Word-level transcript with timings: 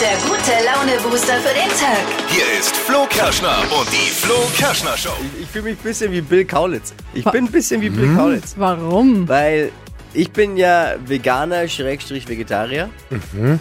der 0.00 0.16
gute 0.28 0.52
Laune-Booster 0.64 1.38
für 1.40 1.54
den 1.54 1.70
Tag. 1.70 2.04
Hier 2.28 2.44
ist 2.58 2.76
Flo 2.76 3.06
Kerschner 3.08 3.56
und 3.78 3.90
die 3.90 4.10
Flo 4.10 4.34
Kerschner 4.54 4.94
Show. 4.96 5.08
Ich, 5.34 5.44
ich 5.44 5.48
fühle 5.48 5.64
mich 5.64 5.78
ein 5.78 5.82
bisschen 5.82 6.12
wie 6.12 6.20
Bill 6.20 6.44
Kaulitz. 6.44 6.92
Ich 7.14 7.24
bin 7.24 7.46
ein 7.46 7.50
bisschen 7.50 7.80
wie 7.80 7.88
Bill 7.88 8.14
Kaulitz. 8.14 8.54
Warum? 8.58 9.26
Weil 9.26 9.72
ich 10.12 10.30
bin 10.30 10.58
ja 10.58 10.96
Veganer, 11.06 11.66
Schrägstrich 11.66 12.28
Vegetarier. 12.28 12.90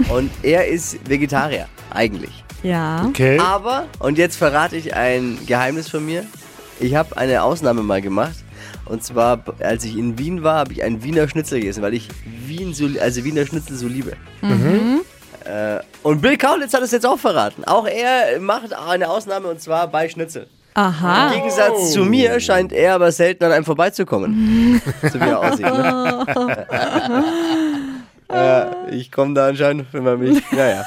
Und 0.10 0.29
er 0.44 0.68
ist 0.68 1.08
Vegetarier, 1.08 1.67
eigentlich. 1.92 2.44
Ja. 2.63 3.06
Okay. 3.08 3.40
Aber, 3.40 3.86
und 3.99 4.17
jetzt 4.17 4.36
verrate 4.36 4.76
ich 4.76 4.94
ein 4.94 5.38
Geheimnis 5.46 5.90
von 5.90 6.06
mir. 6.06 6.26
Ich 6.81 6.96
habe 6.96 7.17
eine 7.17 7.44
Ausnahme 7.44 7.81
mal 7.81 8.02
gemacht. 8.02 8.36
Und 8.83 9.04
zwar, 9.04 9.42
als 9.62 9.86
ich 9.86 9.97
in 9.97 10.20
Wien 10.20 10.44
war, 10.44 10.58
habe 10.60 10.74
ich 10.74 10.83
einen 10.83 11.02
Wiener 11.02 11.29
Schnitzel 11.29 11.62
gegessen, 11.62 11.81
weil 11.81 11.94
ich 11.94 12.10
Wien 12.46 12.74
so, 12.74 12.90
also 12.99 13.24
Wiener 13.24 13.46
Schnitzel 13.46 13.78
so 13.78 13.88
liebe. 13.88 14.17
Äh, 15.46 15.80
und 16.04 16.22
Bill 16.22 16.38
Kaulitz 16.38 16.73
hat 16.73 16.82
es 16.82 16.91
jetzt 16.91 17.05
auch 17.05 17.20
verraten. 17.20 17.63
Auch 17.66 17.88
er 17.88 18.40
macht 18.40 18.73
eine 18.73 19.09
Ausnahme 19.09 19.48
und 19.48 19.62
zwar 19.62 19.88
bei 19.88 20.09
Schnitzel. 20.09 20.44
Im 20.76 20.81
Aha. 20.81 21.31
Gegensatz 21.34 21.94
zu 21.94 22.03
mir 22.03 22.40
scheint 22.41 22.73
er 22.73 22.95
aber 22.95 23.12
selten 23.12 23.45
an 23.45 23.52
einem 23.53 23.63
vorbeizukommen. 23.66 24.81
so 25.03 25.20
wie 25.20 25.23
er 25.23 25.39
aussieht. 25.39 25.66
Ne? 25.66 26.66
ja, 28.30 28.76
ich 28.91 29.12
komme 29.12 29.34
da 29.36 29.48
anscheinend, 29.48 29.88
wenn 29.94 30.03
man 30.03 30.20
mich. 30.20 30.41
Naja. 30.52 30.84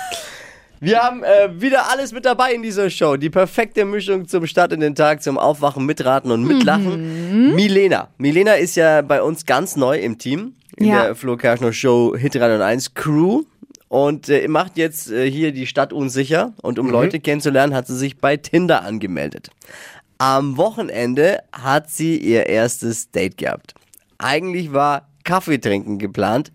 Wir 0.81 0.99
haben 1.01 1.25
äh, 1.25 1.49
wieder 1.61 1.91
alles 1.91 2.13
mit 2.13 2.25
dabei 2.25 2.53
in 2.53 2.63
dieser 2.63 2.89
Show. 2.91 3.17
Die 3.17 3.31
perfekte 3.31 3.85
Mischung 3.85 4.29
zum 4.29 4.47
Start 4.47 4.73
in 4.73 4.81
den 4.81 4.95
Tag, 4.95 5.23
zum 5.23 5.37
Aufwachen, 5.39 5.85
Mitraten 5.87 6.31
und 6.31 6.45
Mitlachen. 6.45 7.55
Milena. 7.55 8.09
Milena 8.19 8.55
ist 8.55 8.77
ja 8.77 9.03
bei 9.03 9.23
uns 9.23 9.45
ganz 9.47 9.75
neu 9.75 9.99
im 9.99 10.19
Team. 10.19 10.55
In 10.77 10.87
Ja. 10.87 11.03
der 11.07 11.15
Flo 11.17 11.37
Kerschner 11.37 11.73
Show 11.73 12.15
Hit 12.17 12.37
301 12.37 12.95
Crew. 12.95 13.43
Und 13.89 14.29
äh, 14.29 14.47
macht 14.49 14.77
jetzt 14.77 15.11
äh, 15.11 15.31
hier 15.31 15.53
die 15.53 15.67
Stadt 15.67 15.93
unsicher. 15.93 16.53
Und 16.63 16.79
um 16.79 16.91
Leute 16.91 17.21
kennenzulernen, 17.21 17.75
hat 17.75 17.87
sie 17.87 17.97
sich 17.97 18.19
bei 18.19 18.37
Tinder 18.37 18.83
angemeldet. 18.83 19.51
Am 20.19 20.57
Wochenende 20.57 21.39
hat 21.53 21.91
sie 21.91 22.19
ihr 22.19 22.47
erstes 22.47 23.11
Date 23.11 23.39
gehabt. 23.39 23.75
Eigentlich 24.19 24.73
war 24.73 25.09
Kaffee 25.25 25.59
trinken 25.59 25.99
geplant. 25.99 26.53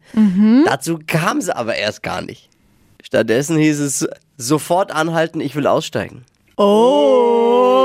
Dazu 0.65 0.99
kam 1.05 1.41
sie 1.41 1.55
aber 1.55 1.75
erst 1.75 2.03
gar 2.03 2.21
nicht. 2.21 2.49
Stattdessen 3.01 3.57
hieß 3.57 3.79
es 3.79 4.07
sofort 4.37 4.91
anhalten, 4.91 5.39
ich 5.39 5.55
will 5.55 5.67
aussteigen. 5.67 6.25
Oh, 6.57 7.82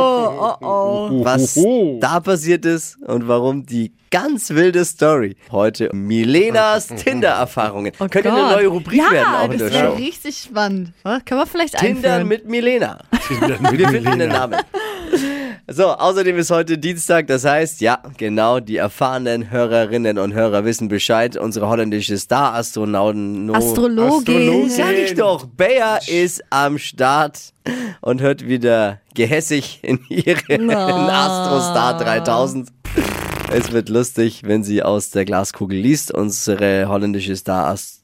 Was 1.24 1.58
da 2.00 2.20
passiert 2.20 2.64
ist 2.64 2.98
und 3.02 3.28
warum 3.28 3.64
die 3.66 3.92
ganz 4.10 4.50
wilde 4.50 4.84
Story. 4.84 5.36
Heute 5.50 5.90
Milenas 5.94 6.86
Tinder-Erfahrungen. 6.96 7.92
Oh 7.98 8.06
Könnte 8.08 8.32
eine 8.32 8.52
neue 8.52 8.68
Rubrik 8.68 8.98
ja, 8.98 9.10
werden 9.10 9.34
auch 9.34 9.44
in 9.50 9.58
das 9.58 9.70
der 9.70 9.82
wäre 9.82 9.90
Show. 9.92 9.96
richtig 10.02 10.38
spannend. 10.38 10.92
Was? 11.02 11.24
Können 11.24 11.40
wir 11.40 11.46
vielleicht 11.46 11.78
Tinder 11.78 12.08
einführen? 12.14 12.28
mit 12.28 12.48
Milena. 12.48 12.98
Tinder 13.26 13.60
mit 13.60 13.78
Wir 13.78 13.88
finden 13.88 14.18
den. 14.18 14.28
Namen. 14.30 14.58
So, 15.70 15.88
außerdem 15.88 16.38
ist 16.38 16.50
heute 16.50 16.78
Dienstag, 16.78 17.26
das 17.26 17.44
heißt, 17.44 17.82
ja, 17.82 18.02
genau, 18.16 18.58
die 18.58 18.78
erfahrenen 18.78 19.50
Hörerinnen 19.50 20.16
und 20.16 20.32
Hörer 20.32 20.64
wissen 20.64 20.88
Bescheid. 20.88 21.36
Unsere 21.36 21.68
holländische 21.68 22.16
Star-Astronauten. 22.16 23.44
No 23.44 23.52
Astrologin. 23.52 24.08
Astrologin. 24.08 24.70
Sag 24.70 24.92
ich 24.94 25.12
doch, 25.12 25.44
Bayer 25.44 26.00
ist 26.08 26.42
am 26.48 26.78
Start 26.78 27.52
und 28.00 28.22
hört 28.22 28.46
wieder 28.46 29.02
gehässig 29.12 29.80
in 29.82 30.00
ihren 30.08 30.70
Astrostar 30.70 31.98
3000. 31.98 32.70
Es 33.52 33.70
wird 33.70 33.90
lustig, 33.90 34.44
wenn 34.44 34.64
sie 34.64 34.82
aus 34.82 35.10
der 35.10 35.26
Glaskugel 35.26 35.78
liest. 35.78 36.14
Unsere 36.14 36.88
holländische 36.88 37.36
Star 37.36 37.66
Ast 37.66 37.97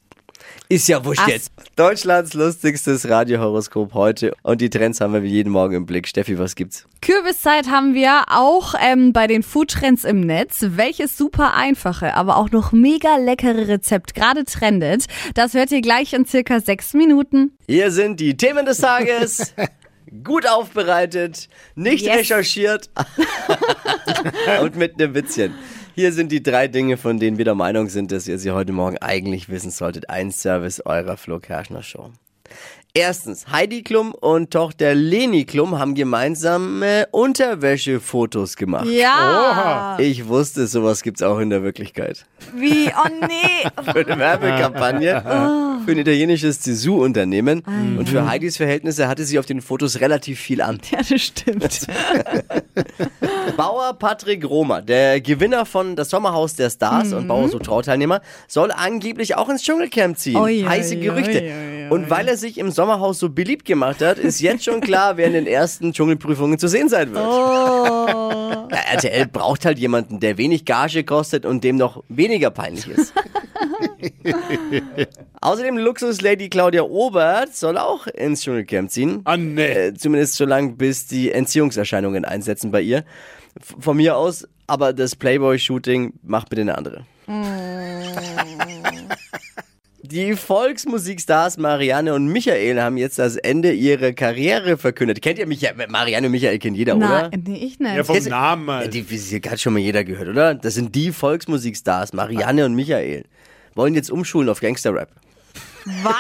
ist 0.75 0.89
ja 0.89 1.05
wurscht 1.05 1.29
jetzt. 1.29 1.53
Deutschlands 1.77 2.35
lustigstes 2.35 3.09
Radiohoroskop 3.09 3.95
heute. 3.95 4.35
Und 4.43 4.61
die 4.61 4.71
Trends 4.71 5.01
haben 5.01 5.13
wir 5.13 5.23
wie 5.23 5.29
jeden 5.29 5.51
Morgen 5.51 5.75
im 5.75 5.87
Blick. 5.87 6.09
Steffi, 6.09 6.39
was 6.39 6.55
gibt's? 6.57 6.87
Kürbiszeit 7.01 7.69
haben 7.69 7.95
wir 7.95 8.25
auch 8.29 8.75
ähm, 8.81 9.13
bei 9.13 9.27
den 9.27 9.43
Foodtrends 9.43 10.05
im 10.05 10.21
Netz. 10.21 10.65
Welches 10.71 11.17
super 11.17 11.55
einfache, 11.55 12.15
aber 12.15 12.37
auch 12.37 12.51
noch 12.51 12.73
mega 12.73 13.17
leckere 13.17 13.69
Rezept 13.69 14.15
gerade 14.15 14.45
trendet, 14.45 15.07
das 15.35 15.55
hört 15.55 15.71
ihr 15.71 15.81
gleich 15.81 16.13
in 16.13 16.27
circa 16.27 16.61
sechs 16.61 16.93
Minuten. 16.95 17.57
Hier 17.69 17.91
sind 17.91 18.21
die 18.21 18.37
Themen 18.37 18.67
des 18.67 18.79
Tages. 18.79 19.55
Gut 20.25 20.47
aufbereitet, 20.49 21.49
nicht 21.75 22.05
Yes. 22.07 22.19
recherchiert 22.19 22.89
und 24.63 24.77
mit 24.77 24.95
einem 25.01 25.15
Witzchen. 25.15 25.55
Hier 25.97 26.13
sind 26.13 26.33
die 26.33 26.43
drei 26.43 26.67
Dinge, 26.67 26.97
von 26.97 27.21
denen 27.21 27.39
wir 27.39 27.45
der 27.45 27.55
Meinung 27.55 27.89
sind, 27.89 28.11
dass 28.11 28.27
ihr 28.27 28.37
sie 28.41 28.51
heute 28.51 28.73
Morgen 28.73 28.99
eigentlich 28.99 29.49
wissen 29.49 29.71
solltet. 29.71 30.11
Ein 30.11 30.33
Service 30.33 30.85
eurer 30.85 31.17
Flo 31.17 31.39
Kerschner 31.39 31.85
Show. 31.85 32.11
Erstens, 32.97 33.49
Heidi 33.51 33.83
Klum 33.83 34.13
und 34.13 34.53
Tochter 34.53 34.95
Leni 34.95 35.47
Klum 35.47 35.81
haben 35.81 35.97
gemeinsame 35.97 37.09
Unterwäschefotos 37.11 38.55
gemacht. 38.55 38.87
Ja. 38.87 39.97
Ich 39.99 40.29
wusste, 40.29 40.69
sowas 40.69 41.03
gibt's 41.03 41.21
auch 41.21 41.41
in 41.41 41.51
der 41.51 41.65
Wirklichkeit. 41.65 42.25
Wie? 42.55 42.93
Oh 42.97 43.09
nee. 43.21 43.69
für 43.93 44.07
eine 44.07 44.17
Werbekampagne 44.21 45.23
für 45.85 45.93
ein 45.93 45.99
italienisches 45.99 46.61
Dessous-Unternehmen. 46.61 47.63
Und 47.99 48.09
für 48.09 48.27
Heidis 48.29 48.57
Verhältnisse 48.57 49.09
hatte 49.09 49.25
sie 49.25 49.39
auf 49.39 49.47
den 49.47 49.61
Fotos 49.61 50.01
relativ 50.01 50.41
viel 50.41 50.61
an. 50.61 50.79
Ja, 50.91 50.99
das 50.99 51.21
stimmt. 51.21 51.87
Bauer 53.57 53.95
Patrick 53.95 54.49
Romer, 54.49 54.83
der 54.83 55.21
Gewinner 55.21 55.67
von 55.67 55.97
das 55.97 56.11
Sommerhaus 56.11 56.55
der 56.55 56.71
Stars 56.71 57.13
und 57.13 57.29
Bauer 57.29 57.49
so 57.49 57.59
Trauteilnehmer, 57.59 58.21
soll 58.49 58.71
angeblich 58.71 59.35
auch 59.37 59.49
ins 59.49 59.63
Dschungelcamp 59.63 60.17
ziehen. 60.17 60.37
Oi, 60.37 60.65
oi, 60.65 60.69
Heiße 60.69 60.95
oi, 60.95 61.01
Gerüchte. 61.01 61.41
oi, 61.43 61.74
Und 61.91 62.11
weil 62.11 62.29
er 62.29 62.37
sich 62.37 62.59
im 62.59 62.71
Sommerhaus 62.71 63.19
so 63.19 63.29
beliebt 63.29 63.65
gemacht 63.65 64.03
hat, 64.03 64.19
ist 64.19 64.41
jetzt 64.41 64.65
schon 64.65 64.81
klar, 64.81 65.17
wer 65.17 65.27
in 65.27 65.33
den 65.33 65.47
ersten 65.47 65.93
Dschungelprüfungen 65.93 66.59
zu 66.59 66.69
sehen 66.69 66.89
sein 66.89 67.13
wird. 67.13 67.25
Oh. 67.25 68.69
Ja, 68.71 68.79
RTL 68.93 69.27
braucht 69.27 69.65
halt 69.65 69.79
jemanden, 69.79 70.21
der 70.21 70.39
wenig 70.39 70.65
Gage 70.65 71.05
kostet 71.05 71.45
und 71.47 71.65
dem 71.65 71.77
noch 71.77 72.03
weniger 72.09 72.51
peinlich 72.51 72.89
ist. 72.89 73.13
Außerdem 75.41 75.79
Luxus-Lady 75.79 76.49
Claudia 76.49 76.83
Obert 76.83 77.55
soll 77.55 77.79
auch 77.79 78.07
ins 78.07 78.43
Dschungelcamp 78.43 78.91
ziehen. 78.91 79.21
Ah, 79.25 79.37
nee. 79.37 79.67
Äh, 79.67 79.95
zumindest 79.95 80.35
so 80.35 80.45
lange, 80.45 80.73
bis 80.73 81.07
die 81.07 81.33
Entziehungserscheinungen 81.33 82.25
einsetzen 82.25 82.71
bei 82.71 82.81
ihr. 82.81 83.05
F 83.61 83.77
von 83.79 83.97
mir 83.97 84.17
aus, 84.17 84.49
aber 84.67 84.93
das 84.93 85.15
Playboy-Shooting 85.17 86.15
macht 86.23 86.49
bitte 86.49 86.63
eine 86.63 86.77
andere. 86.77 87.05
Die 90.07 90.37
Volksmusikstars 90.37 91.57
Marianne 91.57 92.13
und 92.13 92.27
Michael 92.27 92.79
haben 92.79 92.99
jetzt 92.99 93.19
das 93.19 93.37
Ende 93.37 93.73
ihrer 93.73 94.13
Karriere 94.13 94.77
verkündet. 94.77 95.23
Kennt 95.23 95.39
ihr 95.39 95.47
Michael? 95.47 95.87
Marianne 95.89 96.27
und 96.27 96.33
Michael 96.33 96.59
kennt 96.59 96.77
jeder, 96.77 96.97
oder? 96.99 97.31
Nein, 97.31 97.43
nee, 97.47 97.57
ich 97.57 97.79
nicht. 97.79 97.97
Ja, 97.97 98.05
vom 98.05 98.13
Kennst 98.15 98.29
Namen 98.29 98.69
Ja, 98.69 98.75
halt. 98.75 98.93
die, 98.93 99.03
die 99.03 99.41
hat 99.49 99.59
schon 99.61 99.73
mal 99.73 99.79
jeder 99.79 100.05
gehört, 100.05 100.29
oder? 100.29 100.55
Das 100.55 100.75
sind 100.75 100.95
die 100.95 101.11
Volksmusikstars, 101.11 102.13
Marianne 102.13 102.67
und 102.67 102.75
Michael. 102.75 103.25
Wollen 103.75 103.95
jetzt 103.95 104.11
umschulen 104.11 104.51
auf 104.51 104.61
Gangsterrap. 104.61 105.09
Was? 106.03 106.15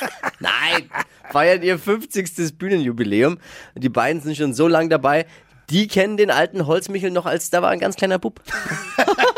Nein, 0.40 0.90
feiern 1.30 1.62
ihr 1.62 1.78
50. 1.78 2.58
Bühnenjubiläum. 2.58 3.38
Die 3.76 3.88
beiden 3.88 4.20
sind 4.20 4.36
schon 4.36 4.52
so 4.52 4.66
lange 4.66 4.88
dabei. 4.88 5.26
Die 5.70 5.86
kennen 5.86 6.16
den 6.16 6.32
alten 6.32 6.66
Holzmichel 6.66 7.12
noch 7.12 7.26
als, 7.26 7.50
da 7.50 7.62
war 7.62 7.70
ein 7.70 7.78
ganz 7.78 7.94
kleiner 7.94 8.18
Bub. 8.18 8.40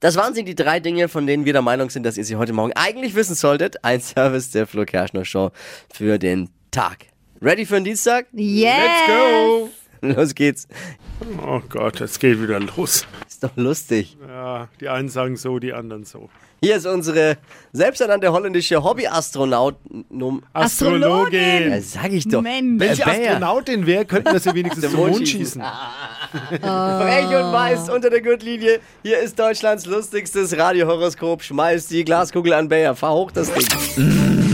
Das 0.00 0.16
waren 0.16 0.34
sie, 0.34 0.44
die 0.44 0.54
drei 0.54 0.80
Dinge, 0.80 1.08
von 1.08 1.26
denen 1.26 1.44
wir 1.44 1.52
der 1.52 1.62
Meinung 1.62 1.90
sind, 1.90 2.04
dass 2.04 2.16
ihr 2.16 2.24
sie 2.24 2.36
heute 2.36 2.52
Morgen 2.52 2.72
eigentlich 2.74 3.14
wissen 3.14 3.34
solltet. 3.34 3.84
Ein 3.84 4.00
Service 4.00 4.50
der 4.50 4.66
Flo 4.66 4.84
Kerschner 4.84 5.24
Show 5.24 5.50
für 5.92 6.18
den 6.18 6.50
Tag. 6.70 7.06
Ready 7.40 7.66
für 7.66 7.74
den 7.74 7.84
Dienstag? 7.84 8.26
Yes. 8.32 8.74
Let's 8.76 9.06
go. 9.06 9.70
Los 10.16 10.34
geht's. 10.34 10.68
Oh 11.44 11.60
Gott, 11.68 12.00
es 12.00 12.18
geht 12.18 12.40
wieder 12.42 12.60
los. 12.60 13.06
Ist 13.28 13.42
doch 13.44 13.56
lustig. 13.56 14.16
Ja, 14.26 14.68
die 14.80 14.88
einen 14.88 15.08
sagen 15.08 15.36
so, 15.36 15.58
die 15.58 15.72
anderen 15.72 16.04
so. 16.04 16.28
Hier 16.60 16.74
ist 16.76 16.86
unsere 16.86 17.36
selbsternannte 17.72 18.32
holländische 18.32 18.82
Hobby-Astronaut. 18.82 19.76
Astrologin. 20.52 21.70
Ja, 21.70 21.80
sag 21.80 22.12
ich 22.12 22.26
doch. 22.26 22.42
Mensch. 22.42 22.80
Wenn 22.80 22.94
sie 22.96 23.02
Äh, 23.02 23.04
Bayer. 23.04 23.30
Astronautin 23.34 23.86
wäre, 23.86 24.04
könnten 24.04 24.32
wir 24.32 24.40
sie 24.40 24.52
wenigstens 24.54 24.84
zum 24.90 24.94
Mond 24.94 25.12
Mond 25.12 25.28
schießen. 25.28 25.62
Frech 26.60 27.26
und 27.26 27.52
weiß 27.52 27.90
unter 27.90 28.10
der 28.10 28.20
Gürtellinie. 28.22 28.80
Hier 29.04 29.18
ist 29.20 29.38
Deutschlands 29.38 29.86
lustigstes 29.86 30.56
Radiohoroskop. 30.56 31.42
Schmeiß 31.44 31.86
die 31.86 32.04
Glaskugel 32.04 32.52
an 32.54 32.68
Bayer. 32.68 32.96
Fahr 32.96 33.14
hoch 33.14 33.30
das 33.30 33.52
Ding. 33.52 34.47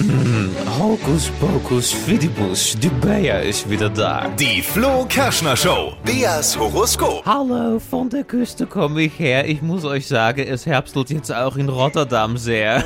Hokus 0.79 1.31
pokus 1.41 1.93
fidibus, 1.93 2.75
die 2.77 2.89
Bayer 2.89 3.43
ist 3.43 3.71
wieder 3.71 3.89
da. 3.89 4.29
Die 4.37 4.61
Flo 4.61 5.07
Kerschner 5.09 5.57
Show. 5.57 5.93
Beas 6.03 6.59
Horoskop. 6.59 7.25
Hallo, 7.25 7.79
von 7.79 8.11
der 8.11 8.25
Küste 8.25 8.67
komme 8.67 9.03
ich 9.03 9.17
her. 9.21 9.49
Ich 9.49 9.63
muss 9.63 9.85
euch 9.85 10.09
sagen, 10.09 10.45
es 10.45 10.67
herbstelt 10.67 11.11
jetzt 11.11 11.33
auch 11.33 11.57
in 11.57 11.69
Rotterdam 11.69 12.37
sehr. 12.37 12.83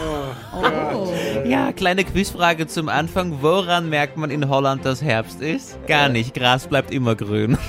Ja, 1.45 1.73
kleine 1.73 2.05
Quizfrage 2.05 2.67
zum 2.67 2.89
Anfang. 2.89 3.39
Woran 3.41 3.89
merkt 3.89 4.17
man 4.17 4.31
in 4.31 4.49
Holland, 4.49 4.85
dass 4.85 5.03
Herbst 5.03 5.41
ist? 5.41 5.79
Gar 5.87 6.09
nicht. 6.09 6.35
Gras 6.35 6.67
bleibt 6.67 6.91
immer 6.93 7.15
grün. 7.15 7.57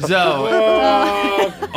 So. 0.00 0.14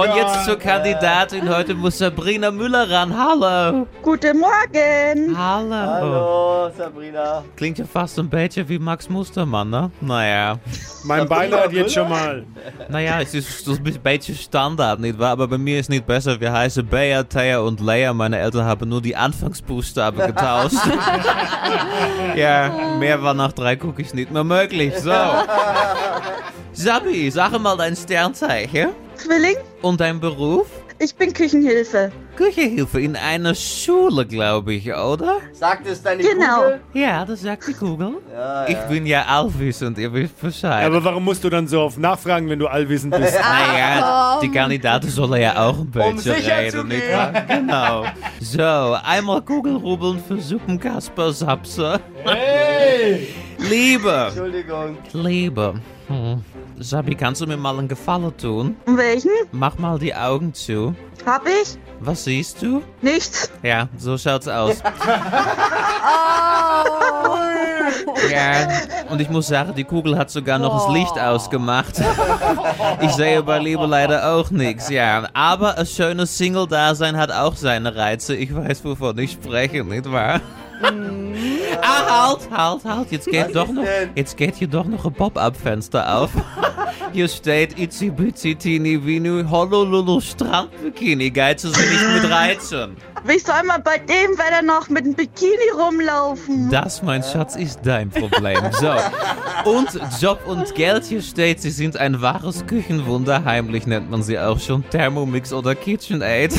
Und 0.01 0.15
jetzt 0.15 0.45
zur 0.45 0.57
Kandidatin. 0.59 1.49
Heute 1.49 1.73
muss 1.73 1.97
Sabrina 1.97 2.51
Müller 2.51 2.89
ran. 2.89 3.15
Hallo. 3.17 3.87
Guten 4.03 4.39
Morgen. 4.39 5.37
Hallo. 5.37 5.75
Hallo, 5.75 6.71
Sabrina. 6.77 7.43
Klingt 7.55 7.79
ja 7.79 7.85
fast 7.85 8.19
ein 8.19 8.29
bisschen 8.29 8.67
wie 8.69 8.77
Max 8.77 9.09
Mustermann, 9.09 9.69
ne? 9.69 9.91
Naja. 10.01 10.59
Mein 11.03 11.27
Beileid 11.27 11.71
jetzt 11.71 11.93
schon 11.93 12.09
mal. 12.09 12.45
Naja, 12.89 13.21
es 13.21 13.33
ist 13.33 13.65
so 13.65 13.73
ein 13.73 13.83
bisschen 13.83 14.35
Standard, 14.35 14.99
nicht 14.99 15.17
wahr? 15.17 15.31
Aber 15.31 15.47
bei 15.47 15.57
mir 15.57 15.79
ist 15.79 15.89
nicht 15.89 16.05
besser. 16.05 16.39
Wir 16.39 16.51
heißen 16.51 16.85
Bea, 16.85 17.23
Thea 17.23 17.59
und 17.59 17.79
Leia. 17.79 18.13
Meine 18.13 18.37
Eltern 18.37 18.65
haben 18.65 18.89
nur 18.89 19.01
die 19.01 19.15
Anfangsbuchstaben 19.15 20.27
getauscht. 20.27 20.76
ja, 22.35 22.95
mehr 22.99 23.21
war 23.21 23.33
nach 23.33 23.51
drei 23.51 23.77
Cookies 23.81 24.13
nicht 24.13 24.31
mehr 24.31 24.43
möglich. 24.43 24.93
So. 24.97 25.13
Sabi, 26.73 27.31
sag 27.31 27.59
mal 27.59 27.77
dein 27.77 27.95
Sternzeichen 27.95 28.89
Zwilling, 29.15 29.57
und 29.81 29.99
dein 29.99 30.19
Beruf. 30.19 30.67
Ich 30.99 31.15
bin 31.15 31.33
Küchenhilfe. 31.33 32.11
Küchenhilfe 32.35 33.01
in 33.01 33.15
einer 33.15 33.55
Schule, 33.55 34.25
glaube 34.25 34.73
ich, 34.73 34.93
oder? 34.93 35.37
Sagt 35.53 35.87
es 35.87 36.01
deine 36.01 36.23
Genau. 36.23 36.61
Kugel? 36.63 36.79
Ja, 36.93 37.25
das 37.25 37.41
sagt 37.41 37.67
die 37.67 37.73
Kugel. 37.73 38.15
Ich 38.67 38.77
bin 38.89 39.05
ja 39.05 39.23
allwissend, 39.25 39.97
ihr 39.97 40.11
wisst 40.13 40.39
Bescheid. 40.39 40.85
Aber 40.85 41.03
warum 41.03 41.23
musst 41.25 41.43
du 41.43 41.49
dann 41.49 41.67
so 41.67 41.81
oft 41.81 41.97
nachfragen, 41.97 42.49
wenn 42.49 42.59
du 42.59 42.67
allwissend 42.67 43.15
bist? 43.15 43.37
Naja, 43.39 44.39
die 44.41 44.51
Kandidaten 44.51 45.09
sollen 45.09 45.41
ja 45.41 45.57
auch 45.67 45.77
ein 45.79 45.89
bisschen 45.91 46.17
sicher 46.19 46.57
reden, 46.57 46.71
zu 46.71 46.83
nicht 46.83 47.11
wahr? 47.11 47.31
Genau. 47.47 48.05
So, 48.39 48.97
einmal 49.03 49.41
Kugelrubbeln 49.41 50.21
für 50.27 50.39
Suppenkasper 50.39 51.31
Sapse. 51.33 51.99
Hey! 52.23 53.27
Liebe, 53.57 54.25
Entschuldigung. 54.27 54.97
Liebe. 55.13 55.73
Hm. 56.07 56.43
Sabi, 56.79 57.15
kannst 57.15 57.41
du 57.41 57.47
mir 57.47 57.57
mal 57.57 57.77
einen 57.77 57.87
Gefallen 57.87 58.35
tun? 58.37 58.75
Welchen? 58.85 59.31
Mach 59.51 59.77
mal 59.79 59.97
die 59.97 60.13
Augen 60.13 60.53
zu. 60.53 60.93
Hab 61.25 61.47
ich? 61.47 61.77
Was 61.99 62.23
siehst 62.23 62.61
du? 62.61 62.83
Nichts. 63.01 63.51
Ja, 63.63 63.89
so 63.97 64.17
schaut's 64.17 64.47
aus. 64.47 64.77
Ja, 68.29 68.67
und 69.09 69.21
ich 69.21 69.29
muss 69.29 69.47
sagen, 69.47 69.73
die 69.75 69.83
Kugel 69.83 70.17
hat 70.17 70.29
sogar 70.29 70.59
noch 70.59 70.85
das 70.85 70.93
Licht 70.93 71.17
ausgemacht. 71.19 72.01
Ich 73.01 73.11
sehe 73.11 73.41
bei 73.43 73.59
Liebe 73.59 73.85
leider 73.85 74.33
auch 74.33 74.51
nichts, 74.51 74.89
ja. 74.89 75.27
Aber 75.33 75.77
ein 75.77 75.85
schönes 75.85 76.37
Single-Dasein 76.37 77.17
hat 77.17 77.31
auch 77.31 77.55
seine 77.55 77.95
Reize. 77.95 78.35
Ich 78.35 78.53
weiß, 78.53 78.83
wovon 78.83 79.17
ich 79.19 79.31
spreche, 79.33 79.83
nicht 79.83 80.11
wahr? 80.11 80.41
Ah, 81.87 82.29
halt, 82.29 82.49
halt, 82.51 82.85
halt. 82.85 83.11
Jetzt 83.11 83.27
geht, 83.27 83.55
doch 83.55 83.69
noch, 83.69 83.83
denn? 83.83 84.09
jetzt 84.15 84.35
geht 84.35 84.55
hier 84.55 84.67
doch 84.67 84.85
noch 84.85 85.05
ein 85.05 85.13
Pop-Up-Fenster 85.13 86.17
auf. 86.17 86.31
Hier 87.13 87.27
steht 87.29 87.79
Itzy 87.79 88.09
Bitsy 88.09 88.55
Teeny 88.55 89.03
Vinu 89.03 89.49
Honolulu 89.49 90.19
Strandbikini. 90.19 91.29
Geizen 91.29 91.73
Sie 91.73 91.81
nicht 91.81 92.23
mit 92.23 92.31
Reizen. 92.31 92.97
Wie 93.23 93.39
soll 93.39 93.63
man 93.65 93.81
bei 93.81 93.97
dem 93.97 94.37
Wetter 94.37 94.61
noch 94.61 94.89
mit 94.89 95.05
einem 95.05 95.13
Bikini 95.13 95.71
rumlaufen? 95.77 96.69
Das, 96.69 97.01
mein 97.01 97.23
Schatz, 97.23 97.55
ist 97.55 97.79
dein 97.83 98.09
Problem. 98.09 98.59
So. 98.71 98.91
Und 99.63 99.89
Job 100.21 100.39
und 100.45 100.75
Geld 100.75 101.05
hier 101.05 101.21
steht, 101.21 101.61
sie 101.61 101.71
sind 101.71 101.97
ein 101.97 102.21
wahres 102.21 102.65
Küchenwunder. 102.67 103.45
Heimlich 103.45 103.87
nennt 103.87 104.11
man 104.11 104.21
sie 104.21 104.37
auch 104.37 104.59
schon 104.59 104.87
Thermomix 104.89 105.53
oder 105.53 105.75
KitchenAid. 105.75 106.53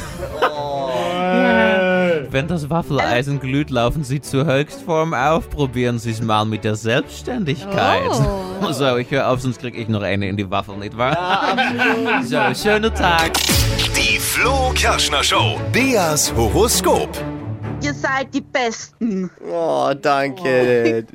Wenn 2.30 2.46
das 2.46 2.68
Waffeleisen 2.68 3.40
glüht, 3.40 3.70
laufen 3.70 4.04
sie 4.04 4.20
zur 4.20 4.44
Höchstform 4.44 5.14
auf. 5.14 5.48
Probieren 5.48 5.98
sie 5.98 6.10
es 6.10 6.20
mal 6.20 6.44
mit 6.44 6.64
der 6.64 6.76
Selbstständigkeit. 6.76 8.10
So, 8.72 8.96
ich 8.96 9.08
höre 9.12 9.28
auf, 9.28 9.40
sonst 9.40 9.60
krieg 9.60 9.78
ich 9.78 9.86
noch 9.86 10.02
eine 10.02 10.28
in 10.28 10.36
die 10.36 10.50
Waffel, 10.50 10.76
nicht 10.78 10.98
wahr? 10.98 11.56
so, 12.24 12.38
schönen 12.60 12.92
Tag. 12.92 13.32
Die 13.96 14.18
Flo 14.18 14.72
Kerschner 14.74 15.22
Show. 15.22 15.60
Beas 15.72 16.34
Horoskop. 16.34 17.08
Ihr 17.80 17.94
seid 17.94 18.34
die 18.34 18.40
Besten. 18.40 19.30
Oh, 19.48 19.92
danke. 19.94 21.06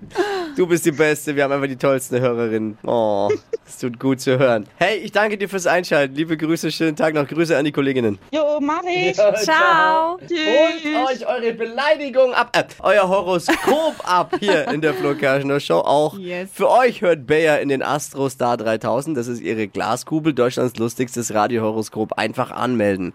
Du 0.56 0.68
bist 0.68 0.86
die 0.86 0.92
Beste. 0.92 1.36
Wir 1.36 1.44
haben 1.46 1.52
einfach 1.54 1.68
die 1.68 1.76
tollsten 1.78 2.20
Hörerinnen. 2.20 2.78
Oh, 2.86 3.28
es 3.66 3.80
tut 3.80 4.00
gut 4.00 4.22
zu 4.22 4.38
hören. 4.38 4.68
Hey, 4.78 4.98
ich 4.98 5.12
danke 5.12 5.36
dir 5.38 5.50
fürs 5.50 5.66
Einschalten. 5.66 6.14
Liebe 6.16 6.38
Grüße, 6.38 6.72
schönen 6.72 6.96
Tag 6.96 7.16
noch. 7.16 7.28
Grüße 7.28 7.58
an 7.58 7.66
die 7.66 7.72
Kolleginnen. 7.72 8.20
Jo, 8.32 8.60
mach 8.62 8.84
ich. 8.84 9.16
Ciao. 9.16 10.20
Holt 10.20 10.30
Tschüss. 10.30 11.22
euch 11.24 11.28
eure 11.28 11.54
Beleidigung 11.54 12.34
ab, 12.34 12.56
äh, 12.56 12.66
euer 12.84 13.10
Horoskop 13.10 13.96
ab 14.04 14.36
hier 14.40 14.68
in 14.68 14.82
der 14.82 14.94
Flo 14.94 15.16
Kerschner 15.16 15.60
Show. 15.60 15.80
Auch 15.80 16.20
Yes. 16.20 16.50
für 16.54 16.70
euch 16.70 17.02
hört 17.02 17.26
Bayer 17.26 17.60
in 17.60 17.70
den 17.70 17.82
Astro 17.82 18.30
Star 18.30 18.56
3000. 18.58 19.18
Das 19.18 19.26
ist 19.28 19.42
ihre 19.42 19.68
Glaskugel, 19.68 20.34
Deutschlands 20.34 20.78
lustigstes 20.78 21.34
Radiohoroskop. 21.34 22.14
Einfach 22.14 22.52
anmelden 22.52 23.14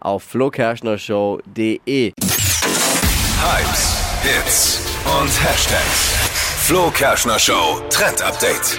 auf 0.00 0.24
flokerschnershow.de. 0.24 2.12
Hypes, 3.40 3.96
Hits 4.24 4.80
und 5.04 5.28
Hashtags. 5.44 6.31
Flo 6.64 6.90
Kerschner 6.90 7.38
Show 7.38 7.80
Trend 7.90 8.22
Update. 8.22 8.78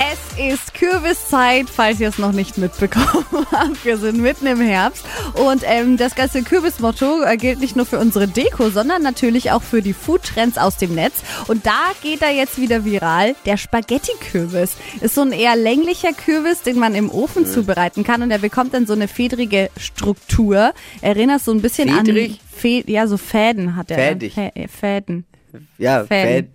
Es 0.00 0.54
ist 0.54 0.72
Kürbiszeit, 0.74 1.68
falls 1.68 2.00
ihr 2.00 2.08
es 2.08 2.18
noch 2.18 2.32
nicht 2.32 2.56
mitbekommen 2.58 3.24
habt. 3.52 3.84
Wir 3.84 3.98
sind 3.98 4.18
mitten 4.20 4.46
im 4.46 4.60
Herbst 4.60 5.04
und 5.34 5.62
ähm, 5.66 5.96
das 5.98 6.14
ganze 6.14 6.42
Kürbismotto 6.42 7.22
äh, 7.22 7.36
gilt 7.36 7.60
nicht 7.60 7.76
nur 7.76 7.84
für 7.86 7.98
unsere 7.98 8.26
Deko, 8.26 8.70
sondern 8.70 9.02
natürlich 9.02 9.50
auch 9.52 9.62
für 9.62 9.82
die 9.82 9.92
Foodtrends 9.92 10.56
aus 10.58 10.76
dem 10.78 10.94
Netz. 10.94 11.16
Und 11.48 11.66
da 11.66 11.78
geht 12.02 12.22
er 12.22 12.30
jetzt 12.30 12.58
wieder 12.58 12.84
viral. 12.84 13.34
Der 13.44 13.56
Spaghetti-Kürbis 13.58 14.76
ist 15.00 15.14
so 15.14 15.20
ein 15.20 15.32
eher 15.32 15.56
länglicher 15.56 16.12
Kürbis, 16.12 16.62
den 16.62 16.78
man 16.78 16.94
im 16.94 17.10
Ofen 17.10 17.44
zubereiten 17.46 18.02
kann 18.04 18.22
und 18.22 18.30
er 18.30 18.38
bekommt 18.38 18.72
dann 18.74 18.86
so 18.86 18.94
eine 18.94 19.06
fedrige 19.08 19.70
Struktur. 19.76 20.72
Erinnert 21.02 21.42
so 21.42 21.52
ein 21.52 21.60
bisschen 21.60 21.88
Fedrig? 21.90 22.32
an 22.32 22.38
Fä 22.58 22.84
ja 22.86 23.06
so 23.06 23.16
Fäden 23.18 23.76
hat 23.76 23.90
er. 23.90 23.96
Fädig. 23.98 24.34
Fä 24.34 24.50
äh, 24.54 24.68
Fäden. 24.68 25.26
Ja, 25.78 26.04
Fan. 26.06 26.26
Fäd- 26.26 26.46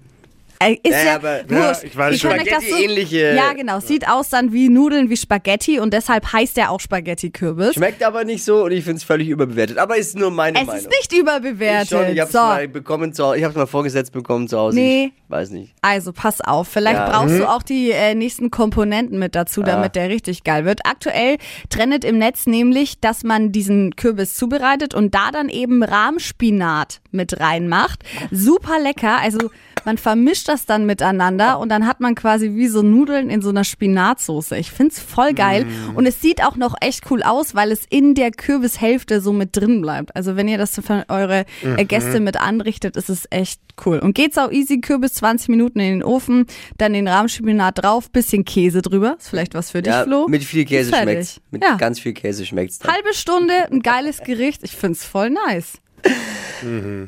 Äh, 0.60 0.74
Ist 0.84 0.92
Ja, 0.92 1.04
ja, 1.04 1.22
wurscht. 1.24 1.52
Ja, 1.52 1.84
ich 1.84 1.98
weiß 1.98 2.20
schon. 2.20 2.30
das 2.32 2.40
so, 2.46 2.52
Spaghetti-ähnliche- 2.76 3.36
Ja, 3.36 3.54
genau. 3.54 3.80
Sieht 3.80 4.08
aus 4.08 4.30
dann 4.30 4.54
wie 4.54 4.70
Nudeln, 4.70 5.10
wie 5.10 5.18
Spaghetti 5.18 5.80
und 5.80 5.94
deshalb 5.94 6.32
heißt 6.32 6.58
er 6.58 6.72
auch 6.72 6.80
Spaghetti-Kürbis. 6.80 7.74
Schmeckt 7.76 8.04
aber 8.04 8.24
nicht 8.24 8.44
so 8.44 8.64
und 8.66 8.72
ich 8.72 8.84
finde 8.84 8.98
es 8.98 9.04
völlig 9.04 9.28
überbewertet. 9.30 9.78
Aber 9.78 9.98
ist 9.98 10.18
nur 10.18 10.32
meine 10.32 10.60
Es 10.60 10.66
Meinung. 10.68 10.82
ist 10.82 10.90
nicht 10.90 11.14
Ich 11.14 11.20
überbewertet. 11.20 11.90
schon, 11.90 12.08
ich 12.14 12.20
hab's 12.20 12.32
so, 12.32 12.38
mal 12.40 12.68
bekommen 12.68 13.14
zu 13.14 13.26
Hause. 13.26 13.38
Ich 13.38 13.44
hab's 13.44 13.56
mal 13.56 13.66
vorgesetzt 13.68 14.12
bekommen 14.14 14.48
zu 14.48 14.58
Hause. 14.58 14.78
Nee. 14.78 15.12
Ich 15.26 15.32
weiß 15.32 15.50
nicht. 15.50 15.74
also 15.82 16.14
pass 16.14 16.40
auf. 16.40 16.68
Vielleicht 16.68 16.98
Ja. 17.00 17.10
brauchst 17.10 17.40
du 17.40 17.50
auch 17.50 17.64
die 17.64 17.90
äh, 17.92 18.14
nächsten 18.14 18.52
Komponenten 18.52 19.18
mit 19.18 19.34
dazu, 19.36 19.64
damit 19.64 19.96
der 19.96 20.08
richtig 20.10 20.44
geil 20.44 20.66
wird. 20.66 20.82
Aktuell 20.86 21.38
trendet 21.70 22.06
im 22.06 22.20
Netz 22.20 22.46
nämlich, 22.46 23.00
dass 23.00 23.24
man 23.24 23.52
diesen 23.52 23.96
Kürbis 23.96 24.36
zubereitet 24.36 24.94
und 24.94 25.16
da 25.16 25.32
dann 25.32 25.50
eben 25.50 25.84
Rahmspinat 25.84 27.02
mit 27.12 27.40
reinmacht. 27.40 28.04
Super 28.32 28.80
lecker. 28.80 29.18
Also 29.20 29.50
man 29.86 29.98
vermischt 29.98 30.48
das 30.48 30.66
dann 30.66 30.86
miteinander 30.86 31.60
und 31.60 31.70
dann 31.70 31.88
hat 31.88 32.00
man 32.00 32.16
quasi 32.16 32.54
wie 32.56 32.68
so 32.68 32.82
Nudeln 32.82 33.30
in 33.30 33.42
so 33.42 33.50
einer 33.50 33.64
Spinatsoße. 33.64 34.58
Ich 34.58 34.72
find's 34.72 35.00
voll 35.00 35.34
geil 35.34 35.66
und 35.96 36.06
es 36.06 36.22
sieht 36.22 36.44
auch 36.44 36.56
noch 36.56 36.76
echt 36.82 37.10
cool 37.12 37.24
aus, 37.24 37.56
weil 37.56 37.72
es 37.72 37.86
in 37.90 38.16
der 38.16 38.32
Kürbishälfte 38.32 39.22
so 39.22 39.34
mit 39.34 39.56
drin 39.56 39.82
bleibt. 39.82 40.16
Also 40.16 40.36
wenn 40.36 40.48
ihr 40.48 40.58
das 40.58 40.76
für 40.76 41.06
eure 41.10 41.46
äh, 41.64 41.86
Gäste 41.86 42.20
mit 42.20 42.38
anrichtet, 42.40 42.96
ist 42.98 43.10
es 43.10 43.28
echt 43.30 43.60
cool. 43.86 44.00
Und 44.00 44.14
geht's 44.16 44.38
auch 44.38 44.52
easy, 44.52 44.80
Kürbis 44.80 45.14
20 45.16 45.50
Minuten 45.50 45.80
in 45.80 46.00
den 46.00 46.04
Ofen, 46.04 46.46
dann 46.78 46.94
den 46.94 47.08
Rahmspinat 47.08 47.84
drauf, 47.84 48.10
bisschen 48.10 48.46
Käse 48.46 48.82
drüber. 48.82 49.16
Ist 49.20 49.30
vielleicht 49.30 49.54
was 49.54 49.72
für 49.72 49.82
dich, 49.82 49.92
Ja, 49.94 50.04
Flo? 50.04 50.28
mit 50.28 50.44
viel 50.44 50.66
Käse 50.66 50.92
schmeckt's. 50.96 51.42
Mit 51.52 51.64
Ja. 51.64 51.76
ganz 51.76 52.00
viel 52.00 52.14
Käse 52.14 52.46
schmeckt's. 52.46 52.80
Dann. 52.80 52.94
Halbe 52.94 53.14
Stunde, 53.14 53.54
ein 53.72 53.82
geiles 53.82 54.20
Gericht. 54.24 54.62
Ich 54.64 54.76
find's 54.76 55.04
voll 55.06 55.30
nice. 55.30 55.74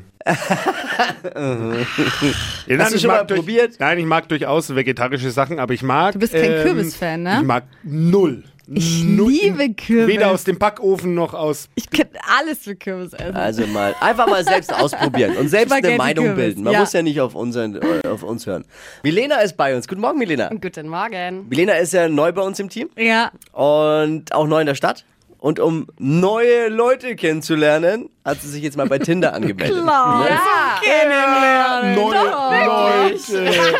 Ja, 2.66 2.78
Hast 2.78 2.94
du 2.94 2.98
schon 2.98 3.08
mal 3.08 3.24
durch- 3.24 3.40
probiert? 3.40 3.74
Nein, 3.78 3.98
ich 3.98 4.04
mag 4.04 4.28
durchaus 4.28 4.74
vegetarische 4.74 5.30
Sachen, 5.30 5.58
aber 5.58 5.72
ich 5.74 5.82
mag. 5.82 6.12
Du 6.12 6.18
bist 6.18 6.32
kein 6.34 6.62
Kürbisfan, 6.62 7.22
ne? 7.22 7.38
Ich 7.40 7.46
mag 7.46 7.64
null. 7.82 8.44
Ich 8.70 9.02
null. 9.04 9.32
liebe 9.32 9.72
Kürbis. 9.72 10.08
Weder 10.14 10.30
aus 10.30 10.44
dem 10.44 10.58
Backofen 10.58 11.14
noch 11.14 11.32
aus. 11.32 11.70
Ich 11.74 11.88
kann 11.88 12.08
alles 12.38 12.58
für 12.58 12.76
Kürbis 12.76 13.14
essen. 13.14 13.34
Also 13.34 13.66
mal 13.66 13.94
einfach 14.00 14.26
mal 14.28 14.44
selbst 14.44 14.74
ausprobieren 14.74 15.38
und 15.38 15.48
selbst 15.48 15.72
eine 15.72 15.96
Meinung 15.96 16.26
Kürbis, 16.26 16.44
bilden. 16.44 16.64
Man 16.64 16.74
ja. 16.74 16.80
muss 16.80 16.92
ja 16.92 17.00
nicht 17.00 17.18
auf, 17.18 17.34
unseren, 17.34 17.76
äh, 17.76 18.06
auf 18.06 18.22
uns 18.22 18.46
hören. 18.46 18.66
Milena 19.02 19.36
ist 19.36 19.56
bei 19.56 19.74
uns. 19.74 19.88
Guten 19.88 20.02
Morgen, 20.02 20.18
Milena. 20.18 20.50
Guten 20.50 20.88
Morgen. 20.88 21.48
Milena 21.48 21.72
ist 21.74 21.94
ja 21.94 22.10
neu 22.10 22.30
bei 22.32 22.42
uns 22.42 22.60
im 22.60 22.68
Team 22.68 22.90
Ja. 22.98 23.30
und 23.52 24.34
auch 24.34 24.46
neu 24.46 24.60
in 24.60 24.66
der 24.66 24.74
Stadt. 24.74 25.06
Und 25.38 25.60
um 25.60 25.86
neue 25.98 26.68
Leute 26.68 27.14
kennenzulernen, 27.14 28.10
hat 28.24 28.42
sie 28.42 28.48
sich 28.48 28.62
jetzt 28.62 28.76
mal 28.76 28.88
bei 28.88 28.98
Tinder 28.98 29.34
angemeldet. 29.34 29.76
Kennenlernen. 30.82 31.94
Neue 31.94 33.10
Leute. 33.10 33.74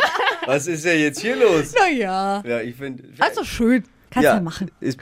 Was 0.45 0.67
ist 0.67 0.85
denn 0.85 0.99
jetzt 0.99 1.19
hier 1.19 1.35
los? 1.35 1.73
Na 1.77 1.89
ja. 1.89 2.41
Ja, 2.45 2.61
ich 2.61 2.75
finde. 2.75 3.03
Also 3.19 3.43
schön. 3.43 3.83
Kannst 4.11 4.25
ja, 4.25 4.39
machen. 4.41 4.71
Ist, 4.79 4.99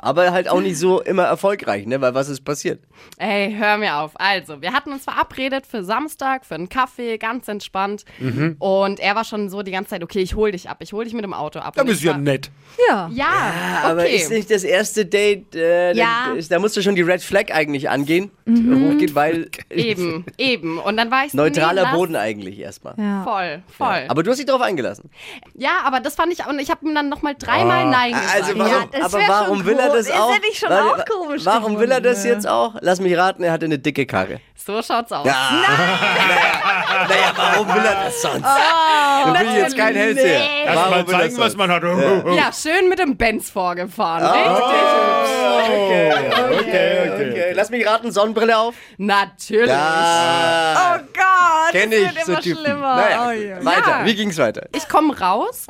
Aber 0.00 0.30
halt 0.32 0.48
auch 0.48 0.60
nicht 0.60 0.78
so 0.78 1.00
immer 1.00 1.24
erfolgreich, 1.24 1.86
ne? 1.86 2.00
Weil 2.00 2.14
was 2.14 2.28
ist 2.28 2.44
passiert? 2.44 2.80
Ey, 3.16 3.52
hör 3.58 3.78
mir 3.78 3.96
auf. 3.96 4.12
Also, 4.14 4.60
wir 4.62 4.72
hatten 4.72 4.92
uns 4.92 5.04
verabredet 5.04 5.66
für 5.66 5.82
Samstag, 5.82 6.44
für 6.44 6.54
einen 6.54 6.68
Kaffee, 6.68 7.18
ganz 7.18 7.48
entspannt. 7.48 8.04
Mhm. 8.20 8.56
Und 8.60 9.00
er 9.00 9.16
war 9.16 9.24
schon 9.24 9.48
so 9.50 9.62
die 9.62 9.72
ganze 9.72 9.90
Zeit, 9.90 10.02
okay, 10.04 10.20
ich 10.20 10.36
hol 10.36 10.52
dich 10.52 10.68
ab, 10.68 10.78
ich 10.80 10.92
hol 10.92 11.02
dich 11.04 11.14
mit 11.14 11.24
dem 11.24 11.34
Auto 11.34 11.58
ab. 11.58 11.74
Da 11.76 11.82
bist 11.82 12.02
du 12.02 12.06
ja 12.08 12.16
nett. 12.18 12.50
Ja. 12.88 13.08
Ja, 13.12 13.26
Aber 13.84 14.02
okay. 14.02 14.16
ist 14.16 14.30
nicht 14.30 14.50
das 14.50 14.62
erste 14.62 15.04
Date, 15.04 15.54
äh, 15.56 15.94
Ja. 15.94 16.32
da, 16.36 16.40
da 16.48 16.58
musst 16.60 16.76
du 16.76 16.82
schon 16.82 16.94
die 16.94 17.02
Red 17.02 17.22
Flag 17.22 17.50
eigentlich 17.52 17.88
angehen, 17.90 18.30
Mhm. 18.44 18.92
hochgeht, 18.92 19.14
weil 19.14 19.48
Eben, 19.70 20.24
eben. 20.38 20.78
Und 20.78 20.96
dann 20.96 21.10
war 21.10 21.24
ich 21.24 21.32
so, 21.32 21.38
neutraler 21.38 21.90
nee, 21.90 21.96
Boden 21.96 22.14
eigentlich 22.16 22.58
erstmal. 22.58 22.94
Ja. 22.98 23.22
Voll, 23.24 23.62
voll. 23.76 24.04
Aber 24.08 24.22
du 24.22 24.30
hast 24.30 24.38
dich 24.38 24.46
darauf 24.46 24.62
eingelassen. 24.62 25.10
Ja, 25.54 25.80
aber 25.84 26.00
das 26.00 26.14
fand 26.14 26.32
ich, 26.32 26.46
und 26.46 26.58
ich 26.60 26.70
habe 26.70 26.86
ihm 26.86 26.94
dann 26.94 27.08
nochmal 27.08 27.34
dreimal 27.38 27.86
Nein 27.86 28.10
gesagt. 28.12 28.17
Also 28.32 28.58
warum, 28.58 28.88
Ja, 28.92 29.04
aber 29.04 29.18
warum 29.26 29.64
will 29.64 29.78
er 29.78 29.88
das 29.88 30.06
Ist 30.06 30.12
auch? 30.18 30.32
er 30.32 30.40
nicht 30.40 30.58
schon 30.58 30.72
auch 30.72 31.04
komisch 31.04 31.44
Warum 31.44 31.78
will 31.78 31.90
er 31.90 32.00
das 32.00 32.18
gefunden, 32.22 32.34
jetzt 32.36 32.48
auch? 32.48 32.74
Lass 32.80 33.00
mich 33.00 33.16
raten, 33.16 33.42
er 33.42 33.52
hatte 33.52 33.66
eine 33.66 33.78
dicke 33.78 34.06
Karre. 34.06 34.40
so 34.54 34.82
schaut's 34.82 35.12
aus. 35.12 35.24
Naja, 35.26 35.36
warum 37.36 37.68
will 37.68 37.84
er 37.84 38.04
das 38.04 38.22
sonst? 38.22 38.44
du 38.44 39.34
will 39.34 39.56
jetzt 39.56 39.76
kein. 39.76 39.94
Erst 39.96 40.76
Warum 40.76 40.90
mal 40.90 41.06
zeigen, 41.06 41.38
was 41.38 41.56
man 41.56 41.70
hat. 41.70 41.82
Ja, 41.82 42.50
schön 42.52 42.88
mit 42.88 42.98
dem 42.98 43.16
Benz 43.16 43.50
vorgefahren. 43.50 44.22
Ah. 44.24 44.32
Richtig. 44.32 44.64
Okay, 45.70 46.12
okay, 46.60 47.10
okay. 47.14 47.52
Lass 47.54 47.68
mich 47.70 47.86
raten, 47.86 48.10
Sonnenbrille 48.10 48.56
auf? 48.56 48.74
Natürlich. 48.96 49.68
Ja, 49.68 50.96
Oh 50.96 51.00
Gott, 51.14 51.72
kenn 51.72 51.90
das 51.90 52.00
ich, 52.00 52.14
wird 52.14 52.24
so 52.26 52.32
immer 52.32 52.40
Typen. 52.40 52.64
schlimmer. 52.64 52.96
Naja, 52.96 53.26
Oh 53.26 53.30
je. 53.32 53.64
weiter. 53.64 53.90
Ja. 54.00 54.04
Wie 54.06 54.14
ging's 54.14 54.38
weiter? 54.38 54.66
Ich 54.74 54.88
komme 54.88 55.18
raus, 55.18 55.66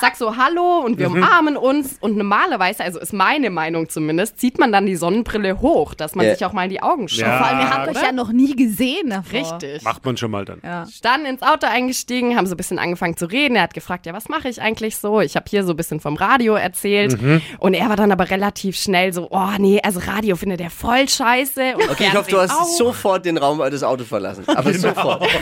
sag 0.00 0.16
so 0.16 0.36
Hallo 0.36 0.78
und 0.84 0.98
wir 0.98 1.08
umarmen 1.08 1.56
uns. 1.56 1.91
Und 2.00 2.16
normalerweise, 2.16 2.82
also 2.84 2.98
ist 3.00 3.12
meine 3.12 3.50
Meinung 3.50 3.88
zumindest, 3.88 4.38
zieht 4.38 4.58
man 4.58 4.72
dann 4.72 4.86
die 4.86 4.96
Sonnenbrille 4.96 5.60
hoch, 5.60 5.94
dass 5.94 6.14
man 6.14 6.26
Ja. 6.26 6.34
sich 6.34 6.44
auch 6.44 6.52
mal 6.52 6.64
in 6.64 6.70
die 6.70 6.82
Augen 6.82 7.08
schaut. 7.08 7.20
Ja. 7.20 7.38
Vor 7.38 7.46
allem, 7.46 7.60
ihr 7.60 7.70
habt 7.70 7.88
euch 7.88 8.02
ja 8.02 8.12
noch 8.12 8.32
nie 8.32 8.54
gesehen 8.56 9.10
davor. 9.10 9.32
Richtig. 9.58 9.82
Macht 9.82 10.04
man 10.04 10.16
schon 10.16 10.30
mal 10.30 10.44
dann. 10.44 10.60
Dann 11.02 11.24
ins 11.26 11.42
Auto 11.42 11.66
eingestiegen, 11.66 12.36
haben 12.36 12.46
so 12.46 12.54
ein 12.54 12.56
bisschen 12.56 12.78
angefangen 12.78 13.16
zu 13.16 13.26
reden. 13.26 13.56
Er 13.56 13.62
hat 13.62 13.74
gefragt, 13.74 14.06
ja, 14.06 14.12
was 14.12 14.28
mache 14.28 14.48
ich 14.48 14.60
eigentlich 14.62 14.96
so? 14.96 15.20
Ich 15.20 15.36
habe 15.36 15.46
hier 15.48 15.64
so 15.64 15.72
ein 15.72 15.76
bisschen 15.76 16.00
vom 16.00 16.16
Radio 16.16 16.54
erzählt. 16.54 17.18
Und 17.58 17.74
er 17.74 17.88
war 17.88 17.96
dann 17.96 18.12
aber 18.12 18.30
relativ 18.30 18.76
schnell 18.76 19.12
so, 19.12 19.28
oh 19.30 19.50
nee, 19.58 19.80
also 19.82 20.00
Radio 20.06 20.36
findet 20.36 20.60
er 20.60 20.70
voll 20.70 21.08
scheiße. 21.08 21.74
Und 21.76 21.90
Okay, 21.90 22.06
ich 22.08 22.14
hoffe, 22.14 22.30
du 22.30 22.38
hast 22.38 22.52
auch. 22.52 22.64
sofort 22.66 23.24
den 23.26 23.38
Raum 23.38 23.58
des 23.70 23.82
Autos 23.82 24.06
verlassen. 24.08 24.44
Aber 24.48 24.72
sofort. 24.72 25.26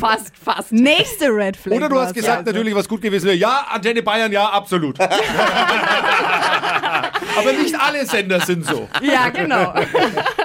Fast, 0.00 0.32
fast. 0.42 0.72
Nächste 0.72 1.26
Red 1.26 1.56
Flag. 1.56 1.76
Oder 1.76 1.88
du 1.88 1.98
hast 1.98 2.14
gesagt, 2.14 2.38
also. 2.38 2.50
natürlich, 2.52 2.74
was 2.74 2.88
gut 2.88 3.02
gewesen 3.02 3.26
wäre. 3.26 3.36
Ja, 3.36 3.66
Antenne 3.70 4.02
Bayern, 4.02 4.32
ja, 4.32 4.48
absolut. 4.48 4.98
Aber 7.36 7.52
nicht 7.52 7.78
alle 7.78 8.06
Sender 8.06 8.40
sind 8.40 8.64
so. 8.64 8.88
Ja, 9.02 9.28
genau. 9.28 9.74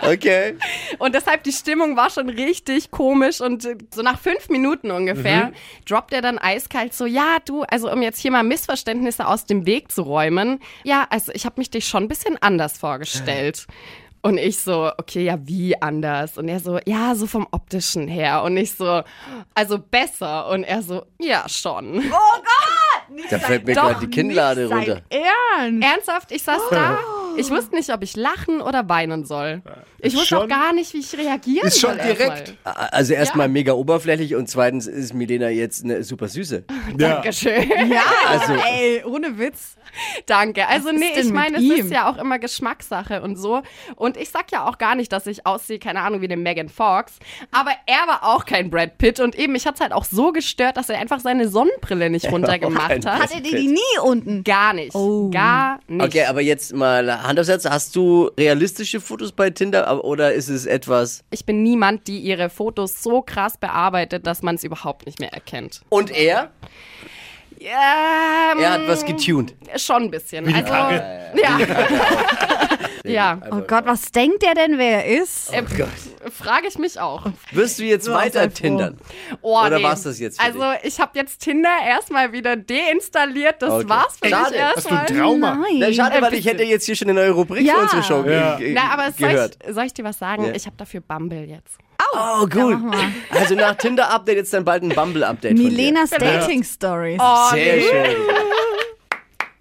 Okay. 0.01 0.55
Und 0.99 1.15
deshalb, 1.15 1.43
die 1.43 1.51
Stimmung 1.51 1.95
war 1.95 2.09
schon 2.09 2.29
richtig 2.29 2.91
komisch. 2.91 3.39
Und 3.41 3.65
äh, 3.65 3.77
so 3.93 4.01
nach 4.01 4.19
fünf 4.19 4.49
Minuten 4.49 4.91
ungefähr 4.91 5.51
droppt 5.87 6.13
er 6.13 6.21
dann 6.21 6.37
eiskalt 6.37 6.93
so, 6.93 7.05
ja, 7.05 7.37
du, 7.45 7.63
also 7.63 7.91
um 7.91 8.01
jetzt 8.01 8.19
hier 8.19 8.31
mal 8.31 8.43
Missverständnisse 8.43 9.27
aus 9.27 9.45
dem 9.45 9.65
Weg 9.65 9.91
zu 9.91 10.01
räumen. 10.01 10.59
Ja, 10.83 11.07
also 11.09 11.31
ich 11.33 11.45
habe 11.45 11.55
mich 11.57 11.69
dich 11.69 11.87
schon 11.87 12.03
ein 12.03 12.07
bisschen 12.07 12.37
anders 12.41 12.77
vorgestellt. 12.77 13.67
Und 14.23 14.37
ich 14.37 14.59
so, 14.59 14.91
okay, 14.97 15.23
ja, 15.23 15.37
wie 15.41 15.81
anders? 15.81 16.37
Und 16.37 16.47
er 16.47 16.59
so, 16.59 16.79
ja, 16.85 17.15
so 17.15 17.25
vom 17.25 17.47
optischen 17.51 18.07
her. 18.07 18.43
Und 18.43 18.55
ich 18.57 18.73
so, 18.73 19.01
also 19.55 19.79
besser. 19.79 20.47
Und 20.49 20.63
er 20.63 20.83
so, 20.83 21.05
ja, 21.19 21.49
schon. 21.49 22.03
Da 23.29 23.39
fällt 23.39 23.65
mir 23.65 23.73
gerade 23.73 23.99
die 23.99 24.09
Kinnlade 24.09 24.69
runter. 24.69 25.01
Ernst? 25.09 25.83
Ernsthaft, 25.85 26.31
ich 26.31 26.43
saß 26.43 26.61
da. 26.69 26.99
Ich 27.37 27.49
wusste 27.49 27.75
nicht, 27.75 27.91
ob 27.93 28.03
ich 28.03 28.15
lachen 28.15 28.61
oder 28.61 28.87
weinen 28.89 29.25
soll. 29.25 29.61
Ich 29.99 30.15
wusste 30.15 30.37
auch 30.37 30.41
schon- 30.41 30.49
gar 30.49 30.73
nicht, 30.73 30.93
wie 30.93 30.99
ich 30.99 31.17
reagieren 31.17 31.67
ist 31.67 31.79
schon 31.79 31.91
soll. 31.91 31.99
erstmal. 31.99 32.29
direkt. 32.37 32.53
Also 32.63 33.13
erstmal 33.13 33.47
Ja. 33.47 33.51
mega 33.53 33.73
oberflächlich 33.73 34.35
und 34.35 34.47
zweitens 34.49 34.87
ist 34.87 35.13
Milena 35.13 35.49
jetzt 35.49 35.83
eine 35.83 36.03
super 36.03 36.27
süße. 36.27 36.63
Ja. 36.97 37.13
Dankeschön. 37.15 37.69
Ja, 37.89 38.01
Also- 38.27 38.53
ey, 38.53 39.03
ohne 39.05 39.37
Witz. 39.37 39.75
Danke. 40.25 40.67
Also 40.67 40.87
Was 40.89 40.95
nee, 40.95 41.05
ich 41.19 41.31
meine, 41.31 41.57
es 41.57 41.63
ihm? 41.63 41.71
ist 41.85 41.91
ja 41.91 42.09
auch 42.09 42.17
immer 42.17 42.39
Geschmackssache 42.39 43.21
und 43.21 43.35
so. 43.35 43.61
Und 43.95 44.17
ich 44.17 44.29
sag 44.29 44.51
ja 44.51 44.67
auch 44.67 44.77
gar 44.77 44.95
nicht, 44.95 45.11
dass 45.11 45.27
ich 45.27 45.45
aussehe, 45.45 45.79
keine 45.79 46.01
Ahnung, 46.01 46.21
wie 46.21 46.25
eine 46.25 46.37
Megan 46.37 46.69
Fox. 46.69 47.13
Aber 47.51 47.71
er 47.85 48.07
war 48.07 48.23
auch 48.23 48.45
kein 48.45 48.69
Brad 48.69 48.97
Pitt. 48.97 49.19
Und 49.19 49.35
eben, 49.37 49.53
mich 49.53 49.65
hat's 49.67 49.79
halt 49.81 49.91
auch 49.93 50.05
so 50.05 50.31
gestört, 50.31 50.77
dass 50.77 50.89
er 50.89 50.99
einfach 50.99 51.19
seine 51.19 51.47
Sonnenbrille 51.49 52.09
nicht 52.09 52.25
runtergemacht 52.31 53.05
hat. 53.05 53.19
Hat 53.21 53.33
er 53.33 53.41
die 53.41 53.67
nie 53.67 53.99
unten? 54.03 54.43
Gar 54.43 54.73
nicht. 54.73 54.95
Oh. 54.95 55.29
Gar 55.29 55.79
nicht. 55.87 56.01
Okay, 56.05 56.25
aber 56.25 56.41
jetzt 56.41 56.73
mal 56.73 57.20
Hand 57.23 57.39
aufs 57.39 57.49
Herz. 57.49 57.65
Hast 57.65 57.95
du 57.95 58.31
realistische 58.37 58.99
Fotos 58.99 59.31
bei 59.31 59.49
Tinder 59.49 60.03
oder 60.03 60.33
ist 60.33 60.49
es 60.49 60.65
etwas... 60.65 61.23
Ich 61.31 61.45
bin 61.45 61.63
niemand, 61.63 62.07
die 62.07 62.19
ihre 62.19 62.49
Fotos 62.49 63.01
so 63.01 63.21
krass 63.21 63.57
bearbeitet, 63.57 64.27
dass 64.27 64.41
man 64.41 64.55
es 64.55 64.63
überhaupt 64.63 65.05
nicht 65.05 65.19
mehr 65.19 65.33
erkennt. 65.33 65.81
Und 65.89 66.11
er? 66.11 66.51
Ähm, 67.63 68.59
Er 68.59 68.71
hat 68.73 68.87
was 68.87 69.05
getuned. 69.05 69.55
Schon 69.77 70.03
ein 70.03 70.11
bisschen. 70.11 70.53
also, 70.53 70.73
ja. 70.73 71.59
ja. 73.03 73.41
Oh 73.51 73.61
Gott, 73.67 73.85
was 73.85 74.11
denkt 74.11 74.41
der 74.43 74.53
denn, 74.55 74.77
wer 74.77 75.05
er 75.05 75.21
ist? 75.21 75.53
Äh, 75.53 75.63
Frage 76.31 76.67
ich 76.67 76.77
mich 76.77 76.99
auch. 76.99 77.25
Wirst 77.51 77.79
du 77.79 77.83
jetzt 77.83 78.07
Ja, 78.07 78.13
weiter 78.13 78.41
froh. 78.43 78.49
tindern? 78.49 78.97
Oh, 79.41 79.59
Oder 79.59 79.77
nee. 79.77 79.83
war's 79.83 80.03
das 80.03 80.19
jetzt 80.19 80.39
für 80.41 80.45
Also 80.47 80.63
ich 80.83 80.99
habe 80.99 81.11
jetzt 81.17 81.41
Tinder 81.41 81.69
erstmal 81.87 82.31
wieder 82.31 82.55
deinstalliert. 82.55 83.61
Das 83.61 83.71
Okay. 83.71 83.89
war's 83.89 84.17
für 84.21 84.29
Schade. 84.29 84.51
mich 84.51 84.61
Hast 84.61 84.75
du 84.85 84.89
erstmal. 84.95 84.99
ein 85.05 85.17
Trauma? 85.17 85.65
Na, 85.77 85.93
schade, 85.93 86.21
weil 86.21 86.33
ich 86.35 86.45
hätte 86.45 86.63
jetzt 86.63 86.85
hier 86.85 86.95
schon 86.95 87.09
eine 87.09 87.19
neue 87.19 87.31
Rubrik 87.31 87.65
Ja. 87.65 87.75
für 87.75 87.81
unsere 87.81 88.03
Show 88.03 88.23
Ja. 88.29 88.59
Na, 88.59 88.89
aber 88.91 89.11
soll 89.11 89.49
ich, 89.67 89.73
soll 89.75 89.85
ich 89.85 89.93
dir 89.93 90.03
was 90.03 90.19
sagen? 90.19 90.45
Ja. 90.45 90.53
Ich 90.53 90.65
habe 90.65 90.75
dafür 90.77 91.01
Bumble 91.01 91.45
jetzt. 91.45 91.77
Oh, 92.13 92.45
gut. 92.45 92.77
Also 93.29 93.55
nach 93.55 93.75
Tinder-Update 93.75 94.35
jetzt 94.37 94.53
dann 94.53 94.65
bald 94.65 94.83
ein 94.83 94.89
Bumble-Update. 94.89 95.57
Milenas 95.57 96.09
Dating 96.09 96.63
Stories. 96.63 97.19
Oh, 97.21 97.51
Sehr 97.51 97.79
schön. 97.81 98.15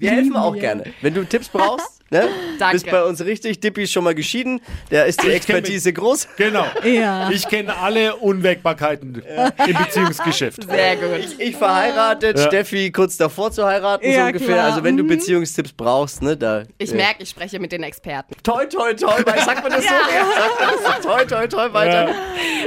Wir 0.01 0.11
helfen 0.11 0.37
auch 0.37 0.57
gerne. 0.57 0.85
Wenn 1.03 1.15
du 1.15 1.25
Tipps 1.25 1.49
brauchst, 1.49 2.01
ne? 2.11 2.29
Danke. 2.59 2.75
bist 2.77 2.91
bei 2.91 3.05
uns 3.05 3.25
richtig. 3.25 3.61
Dippi 3.61 3.83
ist 3.85 3.93
schon 3.93 4.03
mal 4.05 4.15
geschieden. 4.15 4.61
Da 4.91 5.03
ist 5.05 5.23
die 5.23 5.31
Expertise 5.31 5.93
groß. 5.93 6.27
Genau. 6.37 6.65
Ja. 6.85 7.31
Ich 7.31 7.47
kenne 7.47 7.77
alle 7.77 8.17
Unwägbarkeiten 8.17 9.23
im 9.67 9.75
Beziehungsgeschäft. 9.77 10.65
Sehr 10.69 10.97
gut. 10.97 11.37
Ich 11.39 11.55
verheiratet, 11.57 12.39
Ja. 12.39 12.47
Steffi 12.47 12.91
kurz 12.91 13.17
davor 13.17 13.53
zu 13.53 13.65
heiraten, 13.67 14.05
so 14.05 14.11
Ja, 14.11 14.27
ungefähr. 14.27 14.47
klar. 14.55 14.65
Also 14.71 14.83
wenn 14.83 14.97
du 14.97 15.05
Mhm. 15.05 15.09
Beziehungstipps 15.09 15.73
brauchst, 15.73 16.23
ne, 16.23 16.37
da. 16.37 16.65
Ich 16.79 16.93
merke, 16.93 17.23
ich 17.23 17.29
spreche 17.31 17.59
mit 17.61 17.71
den 17.73 17.83
Experten. 17.83 18.35
Toi, 18.43 18.67
toi, 18.67 18.93
toi, 18.95 19.15
weil 19.25 19.39
sagt 19.45 19.63
man 19.63 19.73
das 19.73 19.85
so? 19.85 19.91
Sagt 19.91 20.61
man 20.61 20.69
das 20.85 21.03
so? 21.03 21.09
Toi, 21.09 21.25
toi, 21.27 21.47
toi 21.47 21.73
weiter. 21.73 22.15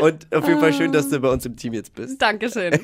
Und 0.01 0.27
auf 0.33 0.47
jeden 0.47 0.59
Fall 0.59 0.73
schön, 0.73 0.91
dass 0.91 1.09
du 1.09 1.19
bei 1.19 1.29
uns 1.29 1.45
im 1.45 1.55
Team 1.55 1.73
jetzt 1.73 1.93
bist. 1.93 2.21
Dankeschön. 2.21 2.73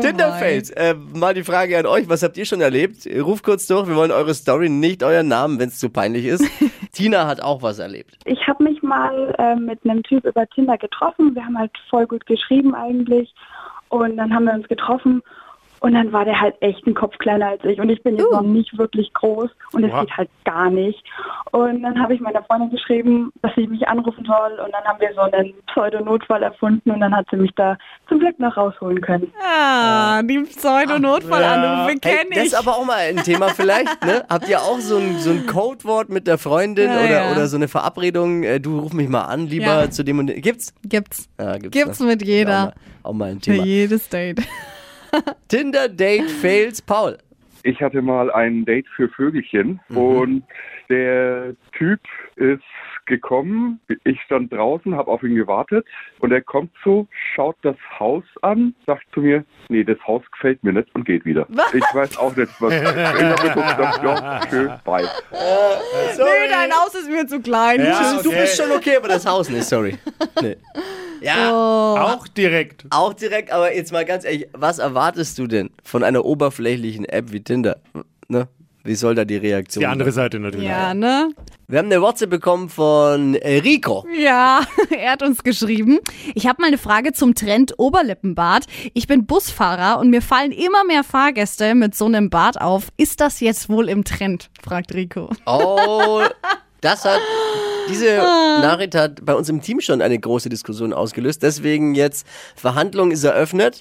Tinder-Fails. 0.00 0.70
Äh, 0.70 0.94
mal 1.14 1.34
die 1.34 1.44
Frage 1.44 1.78
an 1.78 1.86
euch, 1.86 2.08
was 2.08 2.22
habt 2.22 2.36
ihr 2.36 2.44
schon 2.44 2.60
erlebt? 2.60 3.06
Ruf 3.06 3.42
kurz 3.42 3.66
durch, 3.66 3.88
wir 3.88 3.96
wollen 3.96 4.10
eure 4.10 4.34
Story, 4.34 4.68
nicht 4.68 5.02
euren 5.02 5.28
Namen, 5.28 5.58
wenn 5.58 5.68
es 5.68 5.78
zu 5.78 5.90
peinlich 5.90 6.26
ist. 6.26 6.44
Tina 6.92 7.26
hat 7.26 7.42
auch 7.42 7.62
was 7.62 7.78
erlebt. 7.78 8.18
Ich 8.24 8.46
habe 8.46 8.64
mich 8.64 8.82
mal 8.82 9.34
äh, 9.38 9.56
mit 9.56 9.80
einem 9.84 10.02
Typ 10.02 10.24
über 10.24 10.46
Tinder 10.48 10.78
getroffen. 10.78 11.34
Wir 11.34 11.44
haben 11.44 11.58
halt 11.58 11.72
voll 11.90 12.06
gut 12.06 12.26
geschrieben 12.26 12.74
eigentlich. 12.74 13.34
Und 13.88 14.16
dann 14.16 14.34
haben 14.34 14.44
wir 14.44 14.54
uns 14.54 14.68
getroffen. 14.68 15.22
Und 15.80 15.92
dann 15.94 16.12
war 16.12 16.24
der 16.24 16.40
halt 16.40 16.54
echt 16.60 16.86
ein 16.86 16.94
Kopf 16.94 17.18
kleiner 17.18 17.48
als 17.48 17.64
ich. 17.64 17.78
Und 17.78 17.90
ich 17.90 18.02
bin 18.02 18.16
jetzt 18.16 18.30
noch 18.32 18.40
nicht 18.42 18.76
wirklich 18.78 19.12
groß. 19.12 19.50
Und 19.72 19.84
es 19.84 20.00
geht 20.00 20.16
halt 20.16 20.30
gar 20.46 20.70
nicht. 20.70 21.02
Und 21.52 21.82
dann 21.82 22.00
habe 22.02 22.14
ich 22.14 22.20
meiner 22.20 22.42
Freundin 22.44 22.70
geschrieben, 22.70 23.30
dass 23.42 23.52
sie 23.54 23.66
mich 23.66 23.86
anrufen 23.86 24.24
soll. 24.24 24.58
Und 24.64 24.72
dann 24.72 24.82
haben 24.84 24.98
wir 25.00 25.10
so 25.14 25.20
einen 25.20 25.52
Pseudonotfall 25.66 26.42
erfunden. 26.42 26.90
Und 26.90 27.00
dann 27.00 27.14
hat 27.14 27.26
sie 27.30 27.36
mich 27.36 27.50
da 27.56 27.76
zum 28.08 28.18
Glück 28.18 28.38
noch 28.38 28.56
rausholen 28.56 29.00
können. 29.02 29.30
Ah, 29.46 30.22
die 30.22 30.38
Pseudo-Notfallanrufe 30.38 31.90
Hey, 31.90 31.98
kenne 31.98 32.30
das 32.30 32.38
ich. 32.38 32.44
ist 32.46 32.54
aber 32.54 32.76
auch 32.76 32.84
mal 32.86 32.98
ein 32.98 33.16
Thema 33.18 33.48
vielleicht, 33.50 34.04
ne? 34.04 34.24
Habt 34.30 34.48
ihr 34.48 34.60
auch 34.62 34.78
so 34.80 34.96
ein, 34.96 35.18
so 35.18 35.30
ein 35.30 35.46
Codewort 35.46 36.08
mit 36.08 36.26
der 36.26 36.38
Freundin 36.38 36.90
Ja, 36.90 36.96
oder, 36.98 37.10
ja. 37.26 37.32
oder 37.32 37.46
so 37.46 37.56
eine 37.56 37.68
Verabredung, 37.68 38.42
äh, 38.42 38.58
du 38.60 38.78
ruf 38.78 38.92
mich 38.92 39.08
mal 39.08 39.24
an, 39.24 39.46
lieber 39.48 39.64
Ja. 39.82 39.90
zu 39.90 40.02
dem 40.02 40.18
und 40.18 40.28
dem. 40.28 40.40
Gibt's? 40.40 40.72
Gibt's. 40.82 41.28
Ja, 41.38 41.58
gibt's. 41.58 41.70
Gibt's 41.76 42.00
mit 42.00 42.22
Auch 42.22 42.26
jeder. 42.26 42.64
mal, 42.66 42.72
auch 43.02 43.12
mal 43.12 43.30
ein 43.30 43.36
Für 43.40 43.52
Thema. 43.52 43.64
jedes 43.64 44.08
Date. 44.08 44.40
Tinder 45.48 45.88
Date 45.88 46.30
Fails 46.30 46.82
Paul. 46.82 47.18
Ich 47.62 47.80
hatte 47.80 48.02
mal 48.02 48.30
ein 48.30 48.64
Date 48.66 48.86
für 48.94 49.08
Vögelchen 49.08 49.80
und 49.88 50.44
der 50.90 51.54
Typ 51.72 52.00
ist 52.36 52.62
gekommen. 53.06 53.80
Ich 54.04 54.20
stand 54.22 54.52
draußen, 54.52 54.94
habe 54.94 55.10
auf 55.10 55.22
ihn 55.22 55.34
gewartet 55.34 55.86
und 56.20 56.32
er 56.32 56.42
kommt 56.42 56.70
so, 56.84 57.06
schaut 57.34 57.56
das 57.62 57.76
Haus 57.98 58.24
an, 58.42 58.74
sagt 58.86 59.04
zu 59.14 59.20
mir, 59.20 59.44
nee, 59.68 59.82
das 59.82 59.98
Haus 60.06 60.22
gefällt 60.32 60.62
mir 60.62 60.72
nicht 60.74 60.94
und 60.94 61.04
geht 61.04 61.24
wieder. 61.24 61.46
Ich 61.72 61.82
weiß 61.94 62.18
auch 62.18 62.36
nicht, 62.36 62.52
was. 62.60 62.74
Ich 62.74 62.84
habe 62.84 63.48
geguckt, 63.48 63.78
dachte, 63.78 64.06
ja, 64.06 64.40
schön, 64.50 64.72
bye. 64.84 65.08
Sorry. 66.14 66.30
Nee, 66.42 66.50
dein 66.50 66.72
Haus 66.72 66.94
ist 66.94 67.08
mir 67.08 67.26
zu 67.26 67.40
klein. 67.40 67.80
Ja, 67.80 68.20
Du 68.22 68.28
okay. 68.28 68.40
bist 68.42 68.60
schon 68.60 68.70
okay, 68.72 68.96
aber 68.96 69.08
das 69.08 69.26
Haus 69.26 69.48
nicht, 69.48 69.64
sorry. 69.64 69.96
Nee. 70.42 70.56
Ja, 71.24 71.50
Oh. 71.52 71.96
Auch 71.98 72.28
direkt. 72.28 72.84
auch 72.90 73.14
direkt, 73.14 73.50
aber 73.50 73.74
jetzt 73.74 73.92
mal 73.92 74.04
ganz 74.04 74.24
ehrlich, 74.24 74.48
was 74.52 74.78
erwartest 74.78 75.38
du 75.38 75.46
denn 75.46 75.70
von 75.82 76.02
einer 76.04 76.24
oberflächlichen 76.24 77.04
App 77.04 77.32
wie 77.32 77.40
Tinder? 77.42 77.78
Ne? 78.28 78.48
Wie 78.86 78.96
soll 78.96 79.14
da 79.14 79.24
die 79.24 79.36
Reaktion 79.38 79.80
Die 79.80 79.86
andere 79.86 80.12
sein? 80.12 80.24
Seite 80.24 80.38
natürlich. 80.40 80.68
Ja, 80.68 80.92
ne? 80.92 81.30
Wir 81.68 81.78
haben 81.78 81.86
eine 81.86 82.02
WhatsApp 82.02 82.28
bekommen 82.28 82.68
von 82.68 83.34
äh, 83.36 83.60
Rico. 83.60 84.06
Ja, 84.14 84.60
er 84.90 85.12
hat 85.12 85.22
uns 85.22 85.42
geschrieben. 85.42 86.00
Ich 86.34 86.46
habe 86.46 86.60
mal 86.60 86.68
eine 86.68 86.76
Frage 86.76 87.14
zum 87.14 87.34
Trend 87.34 87.72
Oberlippenbart. 87.78 88.66
Ich 88.92 89.06
bin 89.06 89.24
Busfahrer 89.24 89.98
und 90.00 90.10
mir 90.10 90.20
fallen 90.20 90.52
immer 90.52 90.84
mehr 90.84 91.02
Fahrgäste 91.02 91.74
mit 91.74 91.94
so 91.94 92.04
einem 92.04 92.28
Bart 92.28 92.60
auf. 92.60 92.88
Ist 92.98 93.22
das 93.22 93.40
jetzt 93.40 93.70
wohl 93.70 93.88
im 93.88 94.04
Trend? 94.04 94.50
fragt 94.62 94.92
Rico. 94.92 95.30
Oh, 95.46 96.20
das 96.82 97.06
hat, 97.06 97.20
diese 97.88 98.16
Nachricht 98.16 98.94
hat 98.94 99.24
bei 99.24 99.34
uns 99.34 99.48
im 99.48 99.60
Team 99.62 99.80
schon 99.80 100.00
eine 100.02 100.18
große 100.18 100.48
Diskussion 100.48 100.92
ausgelöst. 100.92 101.42
Deswegen 101.42 101.94
jetzt, 101.94 102.26
Verhandlung 102.56 103.10
ist 103.10 103.24
eröffnet. 103.24 103.78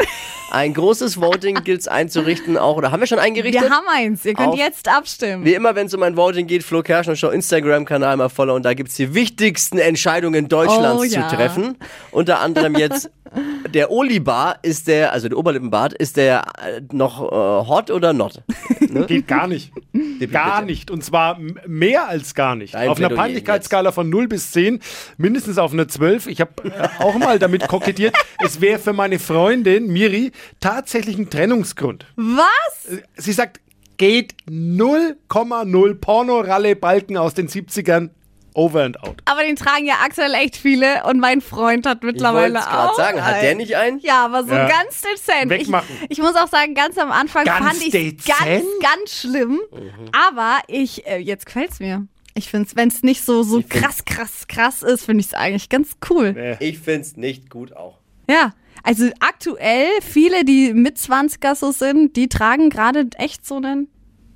Ein 0.52 0.74
großes 0.74 1.20
Voting 1.20 1.64
gilt 1.64 1.82
es 1.82 1.88
einzurichten 1.88 2.58
auch, 2.58 2.78
oder 2.78 2.92
haben 2.92 3.00
wir 3.00 3.08
schon 3.08 3.20
eingerichtet? 3.20 3.62
Wir 3.64 3.70
haben 3.70 3.86
eins. 3.92 4.24
Ihr 4.26 4.34
könnt 4.34 4.50
Auf- 4.50 4.58
jetzt 4.58 4.88
abstimmen. 4.88 5.46
Wie 5.46 5.54
immer, 5.54 5.76
wenn 5.76 5.88
es 5.88 5.94
um 5.94 6.04
ein 6.04 6.16
Voting 6.18 6.48
geht, 6.48 6.64
Flo 6.64 6.82
Kerschner 6.84 7.16
Show 7.16 7.30
Instagram-Kanal 7.30 8.18
mal 8.18 8.30
voller 8.30 8.54
und 8.54 8.64
da 8.64 8.74
gibt's 8.74 8.96
die 8.96 9.14
wichtigsten 9.14 9.78
Entscheidungen 9.80 10.48
Deutschlands 10.48 11.02
Oh, 11.02 11.04
ja. 11.04 11.28
zu 11.28 11.36
treffen. 11.36 11.78
Unter 12.12 12.40
anderem 12.42 12.76
jetzt 12.76 13.10
der 13.74 13.92
Olibar 13.92 14.60
ist 14.62 14.88
der, 14.88 15.12
also 15.12 15.28
der 15.28 15.38
Oberlippenbart, 15.38 15.94
ist 15.94 16.18
der 16.18 16.44
äh, 16.64 16.82
noch 16.92 17.20
äh, 17.32 17.68
hot 17.68 17.90
oder 17.90 18.14
not? 18.14 18.44
Geht 19.08 19.28
gar 19.28 19.48
nicht. 19.48 19.72
Gar 20.32 20.64
nicht. 20.64 20.90
Und 20.90 21.04
zwar 21.04 21.40
mehr 21.68 22.08
als 22.08 22.34
gar 22.34 22.56
nicht. 22.56 22.74
Dein 22.74 22.90
auf 22.90 22.98
einer 22.98 23.10
Peinlichkeitsskala 23.10 23.92
von 23.92 24.10
0 24.10 24.28
bis 24.28 24.52
10, 24.52 24.80
mindestens 25.18 25.58
auf 25.58 25.74
einer 25.74 25.88
12. 25.88 26.28
Ich 26.28 26.42
habe 26.42 26.52
äh, 26.64 26.88
auch 27.00 27.16
mal 27.16 27.38
damit 27.40 27.68
kokettiert. 27.68 28.16
Es 28.44 28.60
wäre 28.60 28.80
für 28.80 28.94
meine 28.94 29.20
Freundin 29.20 29.92
Miri 29.92 30.32
tatsächlich 30.60 31.18
ein 31.18 31.30
Trennungsgrund. 31.30 32.06
Was? 32.16 33.02
Sie 33.18 33.34
sagt, 33.34 33.60
geht 33.98 34.36
0,0 34.50 35.94
Porno-Ralle-Balken 35.96 37.18
aus 37.18 37.34
den 37.36 37.48
70ern 37.48 38.10
over 38.56 38.84
and 38.84 39.02
out. 39.04 39.16
Aber 39.26 39.42
den 39.44 39.56
tragen 39.56 39.86
ja 39.86 39.96
aktuell 40.04 40.34
echt 40.34 40.56
viele 40.58 41.04
und 41.06 41.20
mein 41.20 41.42
Freund 41.42 41.86
hat 41.86 42.04
mittlerweile 42.04 42.54
grad 42.60 42.90
auch. 42.92 42.96
sagen, 42.98 43.24
hat 43.24 43.42
der 43.42 43.50
einen. 43.52 43.58
nicht 43.58 43.76
einen? 43.76 44.00
Ja, 44.00 44.26
aber 44.26 44.44
so 44.44 44.54
Ja. 44.54 44.68
ganz 44.68 45.02
dezent. 45.02 45.50
Wegmachen. 45.50 45.88
Ich, 46.04 46.12
ich 46.12 46.20
muss 46.20 46.36
auch 46.36 46.48
sagen, 46.48 46.74
ganz 46.76 46.98
am 46.98 47.12
Anfang 47.12 47.46
Ganz 47.46 47.66
fand 47.66 47.82
ich 47.82 47.92
dezent? 47.92 48.26
ganz, 48.26 48.66
ganz 48.82 49.12
schlimm. 49.20 49.60
Aber 50.12 50.60
ich, 50.68 51.06
äh, 51.08 51.18
jetzt 51.18 51.46
gefällt's 51.46 51.80
mir. 51.80 52.08
Ich 52.36 52.50
finde 52.50 52.68
es, 52.68 52.76
wenn 52.76 52.88
es 52.88 53.04
nicht 53.04 53.24
so, 53.24 53.44
so 53.44 53.60
Ich 53.60 53.70
krass, 53.70 54.06
krass, 54.06 54.48
krass 54.48 54.82
ist, 54.82 55.06
finde 55.06 55.22
ich 55.22 55.28
es 55.28 55.34
eigentlich 55.36 55.70
ganz 55.70 55.98
cool. 56.10 56.58
Ich 56.60 56.80
find's 56.80 57.16
nicht 57.16 57.50
gut 57.50 57.76
auch. 57.76 58.00
Ja. 58.30 58.54
Also 58.82 59.10
aktuell, 59.20 59.88
viele, 60.02 60.44
die 60.44 60.74
mit 60.74 60.98
20er 60.98 61.56
so 61.56 61.72
sind, 61.72 62.16
die 62.16 62.28
tragen 62.28 62.70
gerade 62.70 63.08
echt 63.18 63.46
so 63.46 63.58
einen 63.58 63.88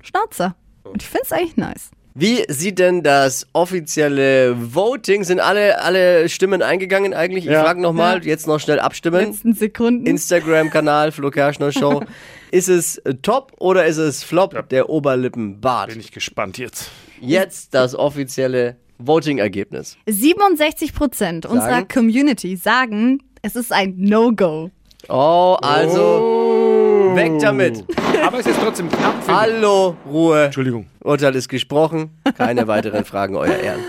Schnauzer. 0.02 0.54
Und 0.84 1.02
ich 1.02 1.08
finde 1.08 1.24
es 1.24 1.32
eigentlich 1.32 1.56
nice. 1.56 1.90
Wie 2.14 2.44
sieht 2.48 2.78
denn 2.78 3.02
das 3.02 3.46
offizielle 3.52 4.56
Voting? 4.74 5.22
Sind 5.24 5.38
alle, 5.40 5.80
alle 5.80 6.28
Stimmen 6.28 6.62
eingegangen 6.62 7.14
eigentlich? 7.14 7.44
Ich 7.44 7.50
Ja. 7.52 7.62
frage 7.62 7.80
nochmal, 7.80 8.24
jetzt 8.26 8.46
noch 8.46 8.58
schnell 8.58 8.80
abstimmen. 8.80 9.26
Letzten 9.26 9.54
Sekunden. 9.54 10.06
Instagram-Kanal 10.06 11.12
Flo 11.12 11.30
Kerschner 11.30 11.70
Show. 11.70 12.02
ist 12.50 12.68
es 12.68 13.00
top 13.22 13.52
oder 13.60 13.86
ist 13.86 13.98
es 13.98 14.24
flop, 14.24 14.68
der 14.68 14.88
Oberlippenbart? 14.90 15.90
Bin 15.90 16.00
ich 16.00 16.10
gespannt 16.10 16.58
jetzt. 16.58 16.90
Jetzt 17.20 17.74
das 17.74 17.94
offizielle 17.94 18.76
Voting-Ergebnis. 18.98 19.96
67 20.08 20.94
Prozent 20.94 21.46
unserer 21.46 21.84
Community 21.84 22.56
sagen, 22.56 23.22
es 23.42 23.54
ist 23.54 23.72
ein 23.72 23.94
No-Go. 23.96 24.70
Oh, 25.08 25.56
also 25.62 26.77
weg 27.18 27.38
damit. 27.40 27.84
Aber 28.24 28.38
es 28.38 28.46
ist 28.46 28.58
trotzdem 28.60 28.88
knapp. 28.88 29.14
Hallo, 29.26 29.96
Ruhe. 30.06 30.46
Entschuldigung. 30.46 30.86
Urteil 31.02 31.34
ist 31.34 31.48
gesprochen. 31.48 32.10
Keine 32.36 32.66
weiteren 32.66 33.04
Fragen, 33.04 33.36
euer 33.36 33.56
Ehren. 33.56 33.80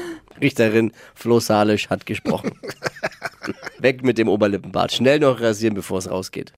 Richterin 0.41 0.91
Flo 1.15 1.39
Salisch 1.39 1.89
hat 1.89 2.05
gesprochen. 2.05 2.51
Weg 3.79 4.03
mit 4.03 4.17
dem 4.17 4.27
Oberlippenbart. 4.27 4.91
Schnell 4.91 5.19
noch 5.19 5.41
rasieren, 5.41 5.75
bevor 5.75 5.99
es 5.99 6.09
rausgeht. 6.09 6.53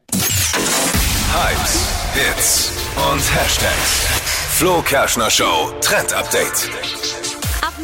Hypes, 1.33 1.87
Hits 2.13 2.71
und 3.11 3.35
Hashtags. 3.35 4.07
Flo 4.57 4.81
Kerschner 4.81 5.29
Show 5.29 5.71
Trend 5.81 6.13
Update. 6.13 6.69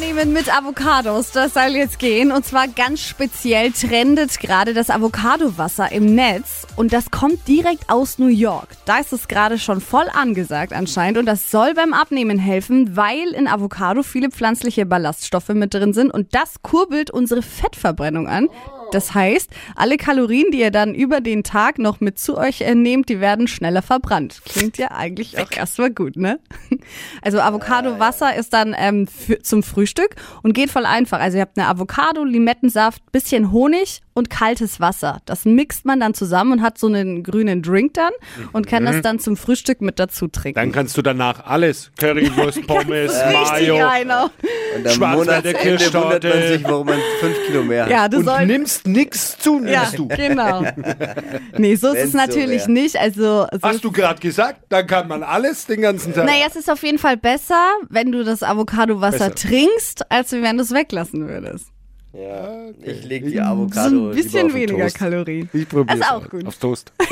Abnehmen 0.08 0.32
mit 0.32 0.56
Avocados, 0.56 1.32
das 1.32 1.52
soll 1.52 1.76
jetzt 1.76 1.98
gehen. 1.98 2.32
Und 2.32 2.46
zwar 2.46 2.66
ganz 2.66 3.02
speziell 3.02 3.72
trendet 3.72 4.40
gerade 4.40 4.72
das 4.72 4.88
Avocado-Wasser 4.88 5.92
im 5.92 6.14
Netz. 6.14 6.66
Und 6.76 6.94
das 6.94 7.10
kommt 7.10 7.46
direkt 7.46 7.90
aus 7.90 8.18
New 8.18 8.28
York. 8.28 8.68
Da 8.86 9.00
ist 9.00 9.12
es 9.12 9.28
gerade 9.28 9.58
schon 9.58 9.82
voll 9.82 10.06
angesagt 10.10 10.72
anscheinend. 10.72 11.18
Und 11.18 11.26
das 11.26 11.50
soll 11.50 11.74
beim 11.74 11.92
Abnehmen 11.92 12.38
helfen, 12.38 12.96
weil 12.96 13.34
in 13.34 13.46
Avocado 13.46 14.02
viele 14.02 14.30
pflanzliche 14.30 14.86
Ballaststoffe 14.86 15.50
mit 15.50 15.74
drin 15.74 15.92
sind. 15.92 16.10
Und 16.10 16.34
das 16.34 16.62
kurbelt 16.62 17.10
unsere 17.10 17.42
Fettverbrennung 17.42 18.28
an. 18.28 18.48
Das 18.90 19.14
heißt, 19.14 19.50
alle 19.76 19.96
Kalorien, 19.96 20.50
die 20.50 20.60
ihr 20.60 20.70
dann 20.70 20.94
über 20.94 21.20
den 21.20 21.44
Tag 21.44 21.78
noch 21.78 22.00
mit 22.00 22.18
zu 22.18 22.38
euch 22.38 22.62
äh, 22.62 22.74
nehmt, 22.74 23.08
die 23.08 23.20
werden 23.20 23.46
schneller 23.46 23.82
verbrannt. 23.82 24.40
Klingt 24.44 24.78
ja 24.78 24.92
eigentlich 24.92 25.38
auch 25.38 25.50
erstmal 25.50 25.90
gut, 25.90 26.16
ne? 26.16 26.40
Also 27.20 27.40
Avocado-Wasser 27.40 28.34
ist 28.36 28.52
dann 28.52 28.74
ähm, 28.78 29.06
zum 29.42 29.62
Frühstück 29.62 30.07
und 30.42 30.52
geht 30.52 30.70
voll 30.70 30.86
einfach. 30.86 31.20
Also 31.20 31.36
ihr 31.38 31.42
habt 31.42 31.58
eine 31.58 31.68
Avocado, 31.68 32.24
Limettensaft, 32.24 33.10
bisschen 33.12 33.52
Honig 33.52 34.00
und 34.18 34.28
kaltes 34.30 34.80
Wasser. 34.80 35.20
Das 35.24 35.44
mixt 35.44 35.84
man 35.86 36.00
dann 36.00 36.12
zusammen 36.12 36.52
und 36.52 36.62
hat 36.62 36.76
so 36.78 36.88
einen 36.88 37.22
grünen 37.22 37.62
Drink 37.62 37.94
dann 37.94 38.12
und 38.52 38.66
kann 38.66 38.84
das 38.84 39.00
dann 39.00 39.18
zum 39.20 39.36
Frühstück 39.36 39.80
mit 39.80 39.98
dazu 39.98 40.28
trinken. 40.28 40.58
Dann 40.60 40.72
kannst 40.72 40.96
du 40.96 41.02
danach 41.02 41.46
alles. 41.46 41.90
Currywurst, 41.98 42.66
Pommes, 42.66 43.12
Mayo. 43.32 43.86
einer. 43.86 44.30
Und 44.76 44.86
am 44.86 44.92
Schwarzwälder 44.92 45.16
Monatsende 45.16 45.54
wundert 45.54 45.54
man 45.54 45.62
Kirschtorte. 45.62 46.48
sich, 46.48 46.64
warum 46.64 46.86
man 46.86 46.98
fünf 47.20 47.36
Kilo 47.46 47.62
mehr 47.62 47.84
hat. 47.84 47.90
Ja, 47.90 48.08
du 48.08 48.18
Und 48.18 48.24
sollst. 48.26 48.46
nimmst 48.46 48.86
nix 48.86 49.38
zu, 49.38 49.60
nimmst 49.60 49.72
Ja, 49.72 49.90
du. 49.96 50.08
genau. 50.08 50.64
Nee, 51.56 51.74
so 51.76 51.88
ist 51.88 52.04
es 52.04 52.12
so 52.12 52.18
natürlich 52.18 52.62
wär. 52.66 52.68
nicht. 52.74 52.96
Also, 52.96 53.46
so 53.52 53.58
Hast 53.62 53.82
du 53.84 53.90
gerade 53.92 54.20
gesagt, 54.20 54.60
dann 54.68 54.86
kann 54.86 55.08
man 55.08 55.22
alles 55.22 55.66
den 55.66 55.80
ganzen 55.80 56.12
Tag. 56.14 56.26
Naja, 56.26 56.46
es 56.48 56.56
ist 56.56 56.70
auf 56.70 56.82
jeden 56.82 56.98
Fall 56.98 57.16
besser, 57.16 57.64
wenn 57.88 58.12
du 58.12 58.24
das 58.24 58.42
Avocado-Wasser 58.42 59.34
trinkst, 59.34 60.10
als 60.10 60.32
wenn 60.32 60.56
du 60.56 60.62
es 60.62 60.72
weglassen 60.72 61.28
würdest. 61.28 61.66
Ja, 62.12 62.70
ich 62.82 63.04
leg 63.04 63.24
die 63.26 63.36
So 63.36 63.42
Avocado 63.42 63.88
ein 63.88 63.92
lieber 63.92 64.12
bisschen 64.14 64.46
auf 64.46 64.52
den 64.52 64.60
weniger 64.62 64.84
Toast. 64.84 64.96
Kalorien. 64.98 65.50
ich 65.52 65.68
probier's 65.68 66.00
Ist 66.00 66.10
auch 66.10 66.28
gut. 66.28 66.46
Aufs 66.46 66.58
Toast. 66.58 66.92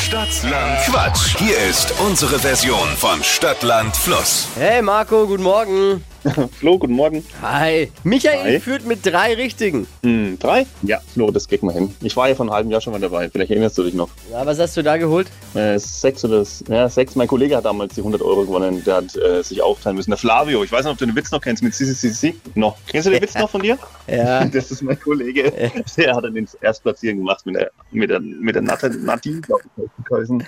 Stadtland 0.00 0.78
Quatsch. 0.86 1.36
Hier 1.38 1.58
ist 1.68 1.92
unsere 2.00 2.38
Version 2.38 2.88
von 2.96 3.22
Stadtland 3.22 3.96
Fluss. 3.96 4.48
Hey 4.56 4.82
Marco, 4.82 5.26
guten 5.26 5.42
Morgen. 5.42 6.02
Flo, 6.52 6.78
guten 6.78 6.92
Morgen. 6.92 7.24
Hi. 7.40 7.90
Michael 8.04 8.54
Hi. 8.54 8.60
führt 8.60 8.84
mit 8.84 9.04
drei 9.04 9.34
Richtigen. 9.34 9.86
Hm, 10.02 10.38
drei? 10.38 10.66
Ja, 10.82 11.00
Flo, 11.12 11.30
das 11.30 11.48
kriegen 11.48 11.66
wir 11.66 11.72
hin. 11.72 11.94
Ich 12.02 12.16
war 12.16 12.28
ja 12.28 12.34
vor 12.34 12.44
einem 12.44 12.52
halben 12.52 12.70
Jahr 12.70 12.80
schon 12.80 12.92
mal 12.92 13.00
dabei. 13.00 13.30
Vielleicht 13.30 13.50
erinnerst 13.50 13.78
du 13.78 13.84
dich 13.84 13.94
noch. 13.94 14.10
Ja, 14.30 14.44
was 14.44 14.58
hast 14.58 14.76
du 14.76 14.82
da 14.82 14.96
geholt? 14.98 15.28
Äh, 15.54 15.78
sechs 15.78 16.24
oder 16.24 16.44
ja, 16.68 16.88
sechs. 16.88 17.14
Mein 17.16 17.26
Kollege 17.26 17.56
hat 17.56 17.64
damals 17.64 17.94
die 17.94 18.00
100 18.02 18.20
Euro 18.20 18.42
gewonnen. 18.44 18.82
Der 18.84 18.96
hat 18.96 19.16
äh, 19.16 19.42
sich 19.42 19.62
aufteilen 19.62 19.96
müssen. 19.96 20.10
Der 20.10 20.18
Flavio, 20.18 20.62
ich 20.62 20.70
weiß 20.70 20.84
nicht, 20.84 20.92
ob 20.92 20.98
du 20.98 21.06
den 21.06 21.16
Witz 21.16 21.30
noch 21.30 21.40
kennst 21.40 21.62
mit 21.62 21.74
CCCC. 21.74 22.34
Noch. 22.54 22.76
Kennst 22.86 23.06
du 23.06 23.12
den 23.12 23.22
Witz 23.22 23.34
noch 23.38 23.50
von 23.50 23.62
dir? 23.62 23.78
Ja. 24.06 24.44
Das 24.50 24.70
ist 24.70 24.82
mein 24.82 24.98
Kollege. 24.98 25.52
Der 25.96 26.14
hat 26.14 26.24
dann 26.24 26.34
den 26.34 26.46
Erstplatzieren 26.60 27.18
gemacht 27.18 27.46
mit 27.46 27.54
der, 27.54 27.70
mit 27.92 28.10
der, 28.10 28.20
mit 28.20 28.54
der 28.56 28.62
Nadine, 28.62 29.40
glaube 29.40 29.62
ich. 29.76 30.04
geheißen. 30.04 30.42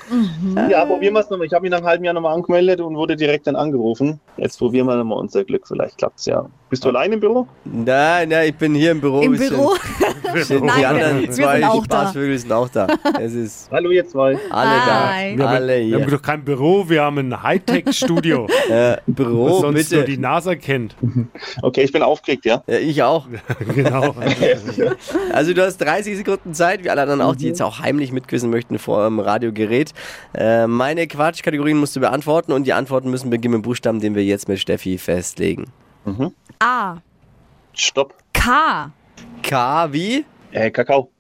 Ja, 0.69 0.85
probieren 0.85 1.15
wir 1.15 1.21
es 1.21 1.31
nochmal. 1.31 1.47
Ich 1.47 1.53
habe 1.53 1.67
ihn 1.67 1.71
nach 1.71 1.79
einem 1.79 1.87
halben 1.87 2.05
Jahr 2.05 2.15
nochmal 2.15 2.35
angemeldet 2.35 2.81
und 2.81 2.97
wurde 2.97 3.17
direkt 3.17 3.47
dann 3.47 3.55
angerufen. 3.57 4.21
Jetzt 4.37 4.59
probieren 4.59 4.87
wir 4.87 4.97
nochmal 4.97 5.19
unser 5.19 5.45
Glück. 5.45 5.62
Vielleicht 5.65 5.99
klappt 5.99 6.21
es 6.21 6.27
ja. 6.27 6.51
Bist 6.73 6.87
du 6.87 6.89
allein 6.89 7.13
im 7.13 7.21
Büro? 7.21 7.47
Nein, 7.67 8.31
nein, 8.31 8.49
ich 8.49 8.57
bin 8.57 8.75
hier 8.75 8.93
im 8.93 9.01
Büro. 9.03 9.21
Im 9.21 9.37
Büro? 9.37 9.75
Sind 10.37 10.65
die 10.65 10.87
anderen 10.87 11.31
zwei 11.31 11.57
sind 11.57 11.65
auch 11.69 11.87
da. 11.87 12.01
Spaßvögel 12.05 12.39
sind 12.39 12.51
auch 12.53 12.69
da. 12.71 12.87
Es 13.21 13.35
ist 13.35 13.69
Hallo, 13.71 13.91
ihr 13.91 14.07
zwei. 14.09 14.39
alle 14.49 14.71
Hi. 14.71 15.37
da. 15.37 15.37
Wir 15.37 15.47
haben, 15.49 15.55
Alle 15.57 15.67
wir 15.87 15.95
haben 15.97 16.09
hier. 16.09 16.17
doch 16.17 16.23
kein 16.23 16.43
Büro, 16.43 16.89
wir 16.89 17.03
haben 17.03 17.19
ein 17.19 17.43
Hightech-Studio, 17.43 18.47
Äh, 18.71 18.93
was 18.93 19.01
Büro, 19.07 19.49
sonst 19.61 19.93
nur 19.93 20.01
bitte. 20.01 20.05
die 20.05 20.17
NASA 20.17 20.55
kennt. 20.55 20.97
Okay, 21.61 21.83
ich 21.83 21.93
bin 21.93 22.03
aufgeregt, 22.03 22.47
ja? 22.47 22.63
Ja, 22.67 22.79
ich 22.79 23.03
auch. 23.03 23.27
genau. 23.75 24.15
Also 25.35 25.53
du 25.53 25.63
hast 25.67 25.77
30 25.77 26.17
Sekunden 26.17 26.55
Zeit, 26.55 26.83
wie 26.85 26.89
alle 26.89 27.03
anderen 27.03 27.21
auch, 27.21 27.37
die 27.37 27.49
jetzt 27.49 27.61
auch 27.61 27.81
heimlich 27.81 28.13
mitquissen 28.13 28.49
möchten 28.49 28.79
vor 28.79 29.05
dem 29.05 29.21
Radiogerät. 29.21 29.93
Äh, 30.35 30.67
meine 30.67 31.07
Quatschkategorien 31.07 31.77
musst 31.77 31.95
du 31.97 32.01
beantworten 32.01 32.53
und 32.53 32.67
die 32.67 32.73
Antworten 32.73 33.11
müssen 33.11 33.29
beginnen 33.29 33.57
mit 33.57 33.63
Buchstaben, 33.65 34.01
den 34.01 34.15
wir 34.15 34.25
jetzt 34.25 34.49
mit 34.49 34.59
Steffi 34.59 34.97
festlegen. 34.97 35.67
A. 36.65 37.03
Stopp. 37.73 38.15
K. 38.33 38.93
K 39.43 39.93
wie? 39.93 40.25
Äh, 40.53 40.71
Kakao. 40.71 41.11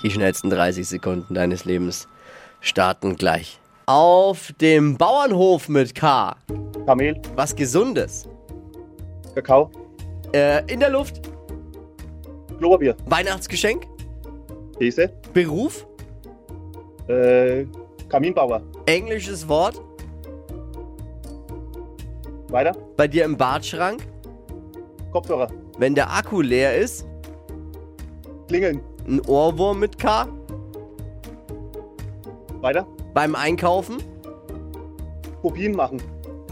Die 0.00 0.10
schnellsten 0.12 0.48
30 0.48 0.86
Sekunden 0.86 1.34
deines 1.34 1.64
Lebens 1.64 2.06
starten 2.60 3.16
gleich. 3.16 3.58
Auf 3.86 4.52
dem 4.60 4.96
Bauernhof 4.96 5.68
mit 5.68 5.96
K. 5.96 6.36
Kamel. 6.86 7.20
Was 7.34 7.56
Gesundes. 7.56 8.28
Kakao. 9.34 9.72
Äh, 10.32 10.62
in 10.72 10.78
der 10.78 10.90
Luft. 10.90 11.20
Klopapier. 12.58 12.94
Weihnachtsgeschenk. 13.06 13.88
Käse. 14.78 15.10
Beruf. 15.32 15.84
Äh, 17.08 17.66
Kaminbauer. 18.08 18.62
Englisches 18.86 19.48
Wort. 19.48 19.82
Weiter. 22.48 22.76
Bei 22.96 23.08
dir 23.08 23.24
im 23.24 23.36
Badschrank. 23.36 24.06
Kopfhörer. 25.12 25.50
Wenn 25.78 25.94
der 25.94 26.10
Akku 26.12 26.40
leer 26.40 26.76
ist. 26.76 27.06
Klingeln. 28.48 28.80
Ein 29.06 29.20
Ohrwurm 29.26 29.80
mit 29.80 29.98
K. 29.98 30.28
Weiter. 32.60 32.86
Beim 33.14 33.34
Einkaufen. 33.34 33.98
Kopien 35.42 35.74
machen. 35.74 36.02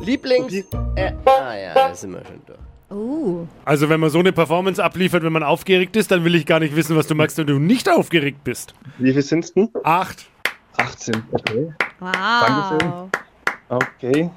Lieblings. 0.02 0.52
Äh, 0.96 1.12
ah 1.24 1.56
ja, 1.56 1.74
da 1.74 1.94
sind 1.94 2.12
wir 2.12 2.24
schon 2.24 2.40
durch. 2.46 2.58
Oh. 2.90 3.46
Also 3.64 3.88
wenn 3.88 3.98
man 3.98 4.10
so 4.10 4.18
eine 4.18 4.32
Performance 4.32 4.82
abliefert, 4.82 5.22
wenn 5.22 5.32
man 5.32 5.42
aufgeregt 5.42 5.96
ist, 5.96 6.10
dann 6.10 6.24
will 6.24 6.34
ich 6.34 6.46
gar 6.46 6.60
nicht 6.60 6.76
wissen, 6.76 6.96
was 6.96 7.06
du 7.06 7.14
magst, 7.14 7.38
wenn 7.38 7.46
du 7.46 7.58
nicht 7.58 7.88
aufgeregt 7.88 8.44
bist. 8.44 8.74
Wie 8.98 9.12
viel 9.12 9.22
sind's 9.22 9.52
denn? 9.52 9.68
Acht. 9.82 10.26
18. 10.76 11.22
Okay. 11.32 11.72
Wow. 11.98 12.12
Dankeschön. 12.12 13.10
Okay. 13.68 14.30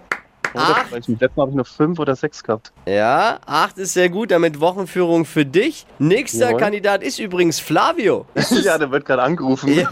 Acht. 0.53 0.91
Letzten 0.91 1.19
habe 1.37 1.51
ich 1.51 1.55
noch 1.55 1.67
fünf 1.67 1.99
oder 1.99 2.15
sechs 2.15 2.43
gehabt. 2.43 2.71
Ja, 2.85 3.39
acht 3.45 3.77
ist 3.77 3.93
sehr 3.93 4.09
gut, 4.09 4.31
damit 4.31 4.59
Wochenführung 4.59 5.25
für 5.25 5.45
dich. 5.45 5.85
Nächster 5.99 6.47
Jawohl. 6.47 6.59
Kandidat 6.59 7.03
ist 7.03 7.19
übrigens 7.19 7.59
Flavio. 7.59 8.25
ja, 8.63 8.77
der 8.77 8.91
wird 8.91 9.05
gerade 9.05 9.23
angerufen. 9.23 9.67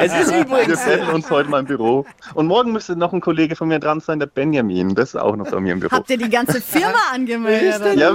Es 0.00 0.12
ist 0.12 0.32
Wir 0.32 0.40
übrigens. 0.42 0.82
treffen 0.82 1.14
uns 1.14 1.30
heute 1.30 1.48
mal 1.48 1.60
im 1.60 1.66
Büro. 1.66 2.04
Und 2.34 2.46
morgen 2.46 2.72
müsste 2.72 2.96
noch 2.96 3.12
ein 3.12 3.20
Kollege 3.20 3.56
von 3.56 3.68
mir 3.68 3.78
dran 3.78 4.00
sein, 4.00 4.18
der 4.18 4.26
Benjamin. 4.26 4.94
Das 4.94 5.10
ist 5.10 5.16
auch 5.16 5.36
noch 5.36 5.50
bei 5.50 5.60
mir 5.60 5.72
im 5.72 5.80
Büro. 5.80 5.92
Habt 5.92 6.10
ihr 6.10 6.18
die 6.18 6.28
ganze 6.28 6.60
Firma 6.60 6.98
angemeldet? 7.12 7.96
Ja, 7.96 8.14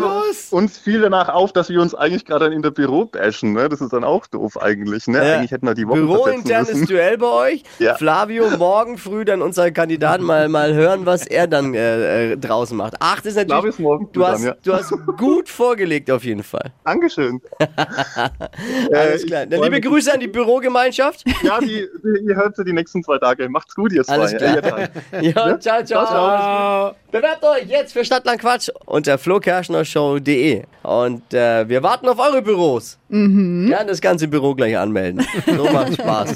uns 0.51 0.77
fiel 0.77 1.01
danach 1.01 1.29
auf, 1.29 1.53
dass 1.53 1.69
wir 1.69 1.81
uns 1.81 1.95
eigentlich 1.95 2.25
gerade 2.25 2.47
in 2.53 2.61
der 2.61 2.71
Büro 2.71 3.05
bashen. 3.05 3.53
Ne? 3.53 3.69
Das 3.69 3.81
ist 3.81 3.93
dann 3.93 4.03
auch 4.03 4.27
doof 4.27 4.61
eigentlich. 4.61 5.07
Ne? 5.07 5.17
Ja. 5.25 5.35
Eigentlich 5.35 5.51
hätten 5.51 5.65
wir 5.65 5.73
die 5.73 5.87
Woche 5.87 5.99
Bürointernes. 6.01 6.87
Duell 6.87 7.17
bei 7.17 7.27
euch. 7.27 7.63
Ja. 7.79 7.95
Flavio, 7.95 8.49
morgen 8.57 8.97
früh 8.97 9.25
dann 9.25 9.41
unser 9.41 9.71
Kandidat 9.71 10.21
mal, 10.21 10.49
mal 10.49 10.73
hören, 10.73 11.00
was 11.05 11.25
er 11.27 11.47
dann 11.47 11.73
äh, 11.73 12.31
äh, 12.33 12.37
draußen 12.37 12.75
macht. 12.77 12.95
Acht 12.99 13.25
ist 13.25 13.33
Flavio 13.33 13.53
natürlich. 13.55 13.75
ist 13.75 13.79
morgen 13.79 14.09
Du 14.13 14.25
hast, 14.25 14.43
dran, 14.43 14.47
ja. 14.47 14.55
du 14.63 14.73
hast 14.73 14.93
gut 15.17 15.49
vorgelegt 15.49 16.09
auf 16.11 16.23
jeden 16.23 16.43
Fall. 16.43 16.71
Dankeschön. 16.85 17.41
Alles 18.93 19.23
ich 19.23 19.27
klar. 19.27 19.45
Dann 19.45 19.61
liebe. 19.63 19.81
Grüße 19.81 20.13
an 20.13 20.19
die 20.19 20.27
Bürogemeinschaft. 20.27 21.23
Ja, 21.43 21.59
die, 21.59 21.87
die, 22.03 22.27
ihr 22.29 22.35
hört 22.35 22.55
sie 22.55 22.63
die 22.63 22.73
nächsten 22.73 23.03
zwei 23.03 23.17
Tage. 23.17 23.49
Macht's 23.49 23.75
gut, 23.75 23.91
ihr 23.93 24.03
zwei. 24.03 24.13
Alles 24.13 24.33
Äh, 24.33 24.37
klar. 24.37 24.55
ihr 24.55 24.61
drei. 24.61 24.89
Ja, 25.21 25.59
ciao, 25.59 25.83
ciao. 25.83 25.83
Ciao, 25.85 26.07
ciao. 26.07 26.95
Bewerbt 27.11 27.43
euch 27.43 27.67
jetzt 27.67 27.93
für 27.93 28.03
Stadtland 28.05 28.39
Quatsch 28.41 28.69
unter 28.85 29.17
flokerschnershow.de. 29.17 30.63
Und 30.83 31.33
äh, 31.33 31.67
wir 31.67 31.83
warten 31.83 32.07
auf 32.07 32.19
eure 32.19 32.41
Büros. 32.41 32.97
Mhm. 33.09 33.67
Ja, 33.69 33.83
das 33.83 34.01
ganze 34.01 34.27
Büro 34.27 34.55
gleich 34.55 34.77
anmelden. 34.77 35.25
So 35.45 35.65
macht 35.65 35.93
Spaß. 35.93 36.35